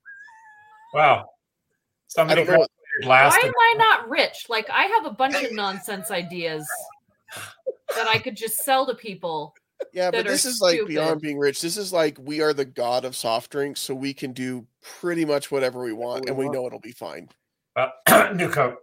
[0.92, 1.30] Wow.
[2.06, 2.58] Somebody don't know.
[2.60, 2.70] what-
[3.02, 4.46] graduated why am I not rich?
[4.48, 6.64] Like I have a bunch of nonsense ideas
[7.96, 9.54] that I could just sell to people.
[9.92, 10.88] Yeah, but this is like stupid.
[10.88, 11.60] beyond being rich.
[11.60, 15.24] This is like we are the god of soft drinks, so we can do pretty
[15.24, 17.28] much whatever we want, we and we know it'll be fine.
[17.76, 17.92] Well,
[18.34, 18.78] new Coke.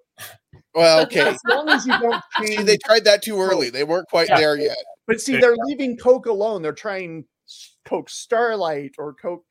[0.75, 1.21] Well, okay.
[1.29, 3.69] As long as you don't See, they tried that too early.
[3.69, 4.37] They weren't quite Yeah.
[4.37, 4.77] there yet.
[5.07, 6.61] but see, they're leaving Coke alone.
[6.61, 7.25] They're trying
[7.85, 9.45] Coke Starlight or Coke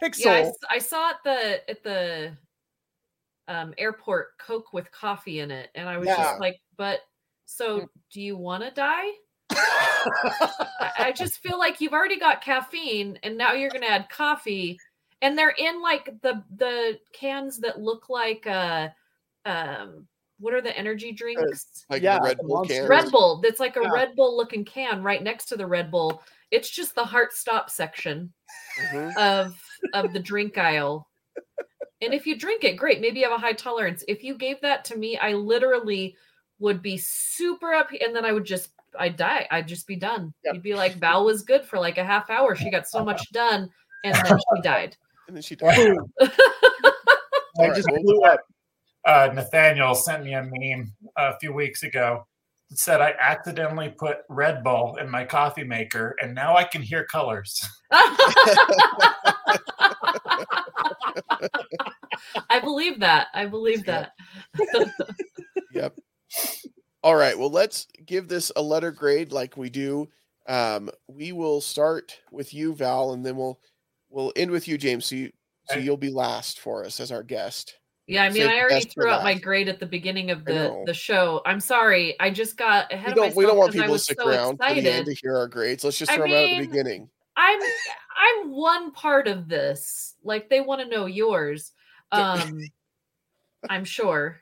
[0.00, 0.24] Pixel.
[0.26, 2.36] Yeah, I, s- I saw at the at the
[3.48, 6.16] um, airport Coke with coffee in it, and I was Yeah.
[6.16, 7.00] just like, "But
[7.46, 9.08] so, do you want to die?"
[9.50, 14.08] I, I just feel like you've already got caffeine, and now you're going to add
[14.10, 14.78] coffee,
[15.22, 18.88] and they're in like the the cans that look like uh
[19.44, 20.06] um
[20.38, 21.86] what are the energy drinks?
[21.88, 22.88] Like Yeah, the Red Bull can.
[22.88, 23.40] Red Bull.
[23.42, 23.92] That's like a Yeah.
[23.92, 26.22] Red Bull looking can right next to the Red Bull.
[26.50, 28.32] It's just the heart stop section
[28.78, 29.16] Mhm.
[29.16, 29.58] of
[29.94, 31.08] of the drink aisle.
[32.02, 33.00] And if you drink it, great.
[33.00, 34.04] Maybe you have a high tolerance.
[34.06, 36.16] If you gave that to me, I literally
[36.58, 39.46] would be super up, and then I would just, I'd die.
[39.50, 40.32] I'd just be done.
[40.44, 40.54] Yep.
[40.54, 42.54] You'd be like, Val was good for like a half hour.
[42.56, 43.68] She got so much done,
[44.04, 44.96] and then she died.
[45.28, 45.96] And then she died.
[46.20, 48.40] I just blew up.
[49.04, 52.24] Uh, Nathaniel sent me a meme a few weeks ago.
[52.70, 56.80] that said I accidentally put Red Bull in my coffee maker, and now I can
[56.80, 57.60] hear colors.
[62.48, 63.26] I believe that.
[63.34, 64.12] I believe that.
[65.72, 65.98] Yep.
[67.02, 67.38] All right.
[67.38, 70.08] Well, let's give this a letter grade like we do.
[70.48, 73.60] Um, we will start with you, Val, and then we'll
[74.08, 75.06] we'll end with you, James.
[75.06, 75.32] So you,
[75.68, 77.76] so you'll be last for us as our guest.
[78.06, 80.82] Yeah, I mean, Save I already threw out my grade at the beginning of the
[80.86, 81.42] the show.
[81.44, 83.82] I'm sorry, I just got ahead We of don't myself we don't want 'cause I
[83.82, 85.06] people to stick so around to the end excited.
[85.06, 85.84] to hear our grades.
[85.84, 87.10] Let's just I throw them out at the beginning.
[87.36, 87.60] I'm
[88.16, 90.14] I'm one part of this.
[90.22, 91.72] Like they want to know yours.
[92.12, 92.60] Um
[93.68, 94.40] I'm sure.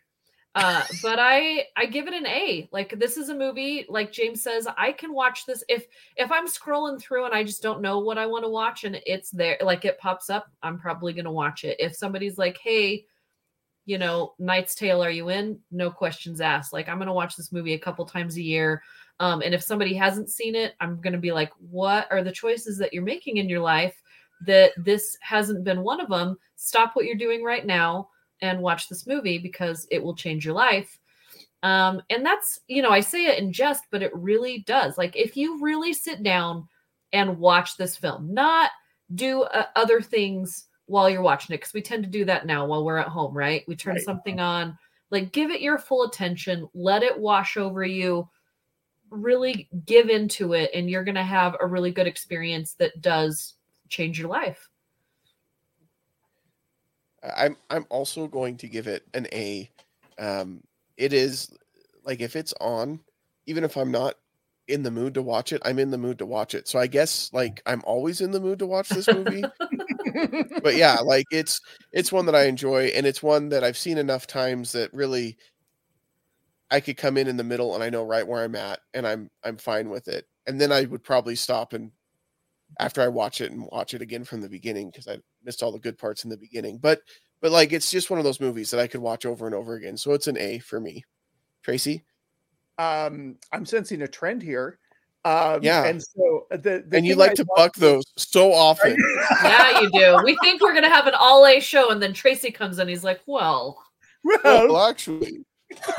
[0.54, 2.68] Uh but I I give it an A.
[2.72, 5.86] Like this is a movie like James says I can watch this if
[6.16, 9.00] if I'm scrolling through and I just don't know what I want to watch and
[9.04, 11.76] it's there like it pops up, I'm probably to watch it.
[11.80, 13.04] If somebody's like, "Hey,
[13.84, 16.72] you know, Knight's Tale, are you in?" No questions asked.
[16.72, 18.82] Like I'm to watch this movie a couple times a year.
[19.20, 22.78] Um, and if somebody hasn't seen it, I'm to be like, what are the choices
[22.78, 24.00] that you're making in your life
[24.46, 26.36] that this hasn't been one of them?
[26.56, 28.08] Stop what you're doing right now
[28.40, 30.98] and watch this movie because it will change your life.
[31.62, 34.98] Um, and that's, you know, I say it in jest, but it really does.
[34.98, 36.68] Like, if you really sit down
[37.12, 38.70] and watch this film, not
[39.14, 42.66] do uh, other things while you're watching it, because we tend to do that now
[42.66, 43.64] while we're at home, right?
[43.66, 44.04] We turn Right.
[44.04, 44.76] something on,
[45.10, 48.28] like, give it your full attention, let it wash over you
[49.10, 53.54] really give into it and you're going to have a really good experience that does
[53.88, 54.68] change your life.
[57.36, 59.70] I'm I'm also going to give it an A.
[60.18, 60.62] Um,
[60.96, 61.50] it is
[62.04, 63.00] like if it's on,
[63.46, 64.14] even if I'm not
[64.68, 66.68] in the mood to watch it, I'm in the mood to watch it.
[66.68, 69.44] So I guess like I'm always in the mood to watch this movie.
[70.62, 71.60] but yeah, like it's
[71.92, 75.36] it's one that I enjoy, and it's one that I've seen enough times that really
[76.70, 79.06] I could come in in the middle, and I know right where I'm at, and
[79.06, 80.26] I'm I'm fine with it.
[80.46, 81.90] And then I would probably stop and
[82.80, 85.72] after I watch it and watch it again from the beginning because I missed all
[85.72, 86.78] the good parts in the beginning.
[86.78, 87.00] But
[87.40, 89.74] but like it's just one of those movies that I could watch over and over
[89.74, 89.96] again.
[89.96, 91.04] So it's an A for me.
[91.62, 92.04] Tracy,
[92.78, 94.78] um, I'm sensing a trend here.
[95.24, 95.84] Um, Yeah.
[95.86, 98.96] and so uh, the, the and you like I to love- buck those so often.
[99.42, 100.18] Yeah, you do.
[100.24, 102.88] We think we're going to have an all A show and then Tracy comes in.
[102.88, 103.82] He's like, well,
[104.22, 105.44] Well, well, actually,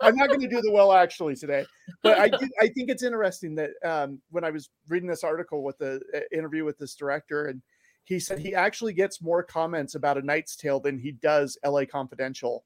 [0.00, 1.64] I'm not going to do the well actually today,
[2.02, 5.62] but I do, I think it's interesting that um, when I was reading this article
[5.62, 7.62] with the uh, interview with this director, and
[8.04, 11.86] he said he actually gets more comments about A Knight's Tale than he does L.A.
[11.86, 12.64] Confidential,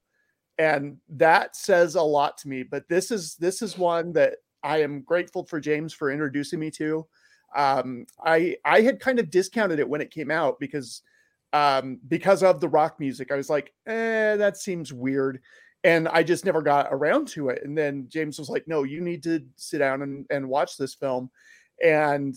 [0.57, 2.63] and that says a lot to me.
[2.63, 6.69] But this is this is one that I am grateful for James for introducing me
[6.71, 7.07] to.
[7.55, 11.01] Um, I I had kind of discounted it when it came out because
[11.53, 13.31] um, because of the rock music.
[13.31, 15.41] I was like, eh, that seems weird
[15.83, 17.63] and I just never got around to it.
[17.63, 20.93] And then James was like, "No, you need to sit down and, and watch this
[20.93, 21.29] film."
[21.83, 22.35] And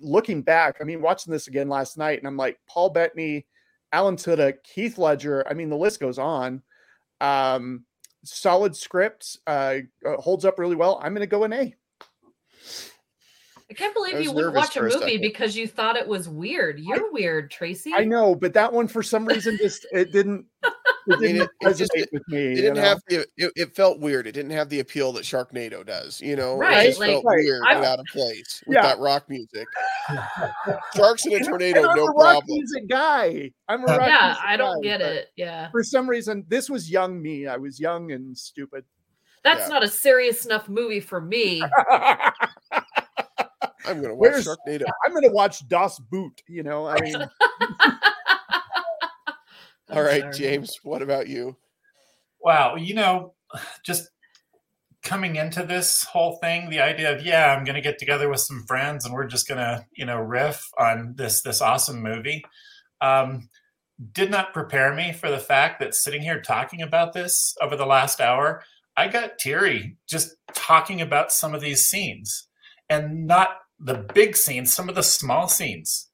[0.00, 3.46] looking back, I mean, watching this again last night, and I'm like, Paul Bettany,
[3.92, 5.44] Alan Tudyk, Heath Ledger.
[5.48, 6.62] I mean, the list goes on.
[7.20, 7.84] Um,
[8.24, 9.76] solid script, uh,
[10.06, 11.00] uh, holds up really well.
[11.02, 11.74] I'm going to go an A.
[13.70, 15.20] I can't believe I you wouldn't watch a for a movie second.
[15.22, 16.78] because you thought it was weird.
[16.78, 17.92] You're weird, Tracy.
[17.94, 20.44] I know, but that one for some reason just it didn't.
[21.08, 22.52] It didn't it- it just- resonate with me.
[22.52, 22.80] it didn't know?
[22.82, 23.26] have the.
[23.36, 24.26] It, it felt weird.
[24.26, 26.20] It didn't have the appeal that Sharknado does.
[26.20, 27.38] You know, Right, It just like- felt Right.
[27.44, 28.82] weird I'm- and out of place with Yeah.
[28.82, 29.66] that rock music.
[30.96, 32.44] Sharks in a And tornado, I'm no a rock problem.
[32.48, 33.50] music guy.
[33.68, 35.28] I'm a Yeah, rock yeah, music I don't guy, get it.
[35.36, 35.70] Yeah.
[35.70, 37.46] For some reason, this was young me.
[37.46, 38.84] I was young and stupid.
[39.44, 39.68] That's Yeah.
[39.74, 41.62] not a serious enough movie for me.
[43.84, 44.84] I'm gonna watch Where's- Sharknado.
[45.04, 46.40] I'm going to watch Das Boot.
[46.48, 47.16] You know, I mean,
[49.88, 50.34] I'm All right, sorry.
[50.34, 50.78] James.
[50.82, 51.56] What about you?
[52.40, 53.34] Wow, you know,
[53.84, 54.10] just
[55.02, 58.40] coming into this whole thing, the idea of yeah, I'm going to get together with
[58.40, 62.44] some friends and we're just going to, you know, riff on this this awesome movie,
[63.00, 63.48] um,
[64.12, 67.86] did not prepare me for the fact that sitting here talking about this over the
[67.86, 68.62] last hour,
[68.96, 72.48] I got teary just talking about some of these scenes,
[72.88, 76.08] and not the big scenes, some of the small scenes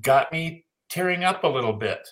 [0.00, 2.08] got me tearing up a little bit.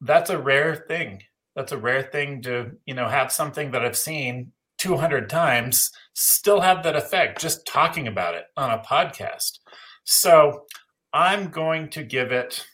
[0.00, 1.22] That's a rare thing.
[1.56, 6.60] That's a rare thing to you know have something that i've seen 200 times still
[6.60, 9.58] have that effect just talking about it on a podcast.
[10.04, 10.64] So
[11.12, 12.64] i'm going to give it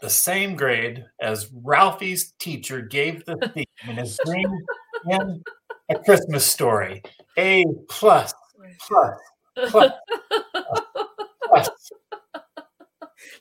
[0.00, 4.50] the same grade as ralphie's teacher gave the theme in his dream
[5.10, 5.42] in
[5.90, 7.02] a christmas story.
[7.38, 8.34] A plus
[8.86, 9.12] plus
[9.68, 9.92] plus
[10.50, 10.79] plus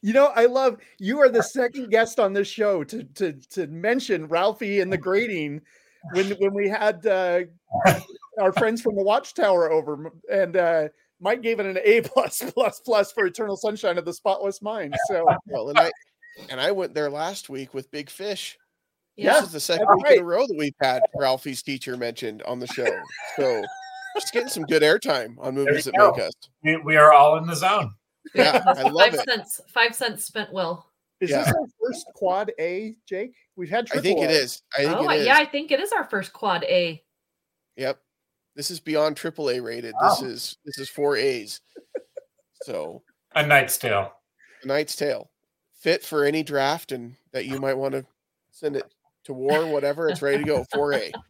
[0.02, 3.68] you know, I love you are the second guest on this show to to to
[3.68, 5.62] mention Ralphie and the grading
[6.14, 7.42] when when we had uh,
[8.40, 10.88] our friends from the Watchtower over, and uh,
[11.20, 14.96] Mike gave it an A plus plus plus for Eternal Sunshine of the Spotless Mind.
[15.08, 15.92] So Well, and I
[16.50, 18.58] and I went there last week with Big Fish.
[19.18, 19.34] Yeah.
[19.34, 20.18] This is the second that's week right.
[20.18, 22.88] in a row that we've had Ralphie's teacher mentioned on the show.
[23.36, 23.62] So
[24.16, 26.12] just getting some good airtime on movies you that go.
[26.12, 26.32] make us.
[26.64, 27.94] We, we are all in the zone.
[28.36, 29.30] Yeah, I love five it.
[29.30, 29.62] cents.
[29.70, 30.52] Five cents spent.
[30.54, 30.86] Will.
[31.22, 31.44] Is Yeah.
[31.44, 33.34] this our first quad A, Jake?
[33.56, 34.34] We've had I think it A.
[34.34, 34.62] is.
[34.74, 35.26] I think Oh it is.
[35.26, 37.04] yeah, I think it is our first quad A.
[37.76, 38.00] Yep.
[38.56, 39.94] This is beyond triple A rated.
[40.02, 40.10] Wow.
[40.10, 41.62] This is this is four A's.
[42.64, 43.04] So
[43.36, 44.14] A Knight's Tale.
[44.64, 45.30] A Knight's Tale,
[45.74, 48.06] fit for any draft, and that you might want to
[48.52, 48.84] send it
[49.26, 50.10] to war, whatever.
[50.10, 50.66] It's ready to go.
[50.74, 51.12] Four A.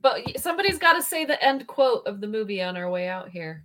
[0.00, 3.30] But somebody's got to say the end quote of the movie on our way out
[3.30, 3.64] here.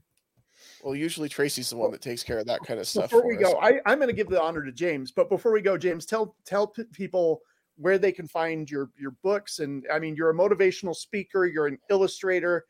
[0.84, 3.10] Well, usually Tracy's the one that takes care of that kind of stuff.
[3.10, 3.44] Before we us.
[3.44, 5.12] go, I, I'm going to give the honor to James.
[5.12, 7.42] But before we go, James, tell tell p- people
[7.78, 9.60] where they can find your your books.
[9.60, 11.46] And I mean, you're a motivational speaker.
[11.46, 12.66] You're an illustrator.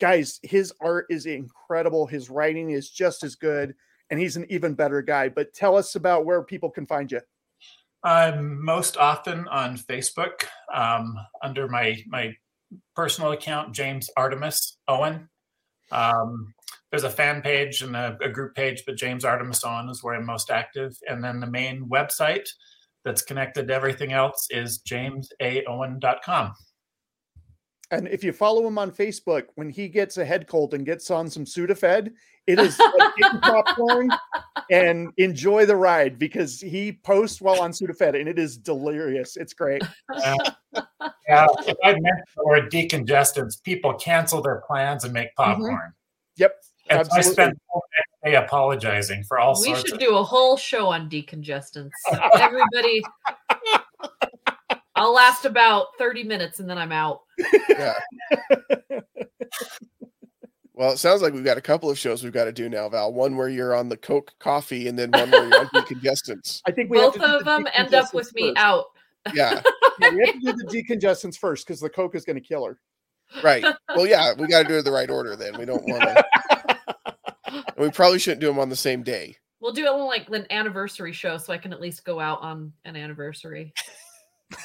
[0.00, 2.06] Guys, his art is incredible.
[2.06, 3.74] His writing is just as good,
[4.10, 5.28] and he's an even better guy.
[5.28, 7.20] But tell us about where people can find you.
[8.04, 12.36] I'm most often on Facebook um, under my my
[12.94, 15.28] personal account, James Artemis Owen.
[15.90, 16.53] Um,
[16.94, 20.14] there's a fan page and a, a group page, but James Artemis Owen is where
[20.14, 20.96] I'm most active.
[21.08, 22.46] And then the main website
[23.04, 26.54] that's connected to everything else is jamesaowen.com.
[27.90, 31.10] And if you follow him on Facebook, when he gets a head cold and gets
[31.10, 32.12] on some Sudafed,
[32.46, 34.10] it is like getting popcorn
[34.70, 39.36] and enjoy the ride because he posts while on Sudafed and it is delirious.
[39.36, 39.82] It's great.
[40.14, 40.52] Uh,
[41.28, 45.92] yeah, if I mention the word decongestants, people cancel their plans and make popcorn.
[46.36, 46.52] Yep.
[46.90, 47.32] And so I Absolutely.
[47.32, 50.56] spend the whole next day apologizing for all we sorts should of do a whole
[50.56, 51.90] show on decongestants.
[52.38, 53.02] Everybody,
[54.94, 57.22] I'll last about 30 minutes and then I'm out.
[57.68, 57.94] Yeah.
[60.76, 62.88] Well, it sounds like we've got a couple of shows we've got to do now,
[62.88, 63.12] Val.
[63.12, 66.62] One where you're on the Coke coffee, and then one where you're on decongestants.
[66.66, 68.86] I think we Both of the them end up with decongestants me out.
[69.32, 69.60] Yeah,
[70.00, 72.64] Yeah, we have to do the decongestants first because the Coke is going to kill
[72.66, 72.78] her.
[73.44, 73.64] right.
[73.94, 75.36] Well, yeah, we got to do it in the right order.
[75.36, 76.24] Then we don't want to.
[77.54, 79.36] And we probably shouldn't do them on the same day.
[79.60, 82.40] We'll do it on like an anniversary show so I can at least go out
[82.42, 83.72] on an anniversary.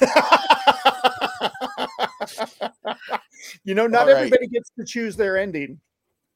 [3.64, 4.16] you know, not All right.
[4.16, 5.80] everybody gets to choose their ending.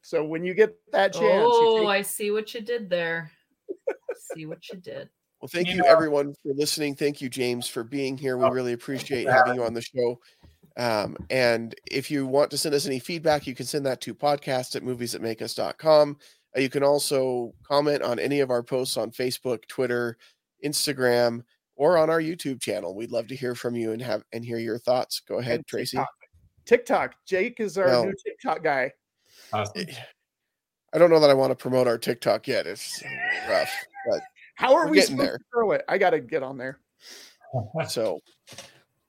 [0.02, 3.30] So when you get that chance, you Oh, take- I see what you did there.
[4.34, 5.08] see what you did.
[5.40, 6.94] Well, thank You you, know- everyone for listening.
[6.94, 8.36] Thank you, James, for being here.
[8.36, 9.36] We Oh, really appreciate yeah.
[9.36, 10.20] having you on the show.
[10.76, 14.14] Um, and if you want to send us any feedback, you can send that to
[14.14, 16.16] podcast at moviesthatmakeus.com.
[16.56, 20.16] Uh, you can also comment on any of our posts on Facebook, Twitter,
[20.64, 21.42] Instagram,
[21.76, 22.94] or on our YouTube channel.
[22.94, 25.20] We'd love to hear from you and have and hear your thoughts.
[25.20, 25.96] Go ahead, and Tracy.
[25.96, 26.08] TikTok.
[26.64, 27.14] TikTok.
[27.26, 28.92] Jake is our Well- new TikTok guy.
[29.52, 29.86] Awesome.
[30.92, 32.66] I don't know that I want to promote our TikTok yet.
[32.68, 33.02] It's
[33.48, 33.70] rough,
[34.08, 34.20] but
[34.54, 35.38] How are We're getting there.
[35.38, 35.84] to throw it?
[35.88, 36.78] I got to get on there.
[37.88, 38.20] so.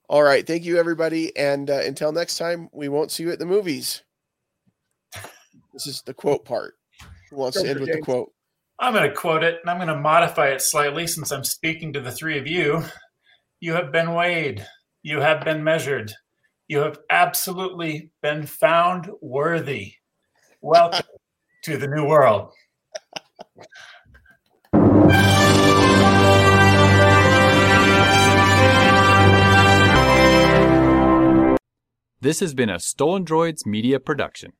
[0.09, 3.39] All right, thank you, everybody, and uh, until next time, we won't see you at
[3.39, 4.03] the movies.
[5.73, 6.75] This is the quote part.
[7.29, 8.31] Who wants Go to end it, with the quote?
[8.79, 11.93] I'm going to quote it and I'm going to modify it slightly since I'm speaking
[11.93, 12.83] to the three of you.
[13.59, 14.65] You have been weighed.
[15.01, 16.13] You have been measured.
[16.67, 19.93] You have absolutely been found worthy.
[20.61, 21.05] Welcome
[21.63, 22.51] to the new world.
[32.21, 34.53] This has been a Stolen Droids Media production.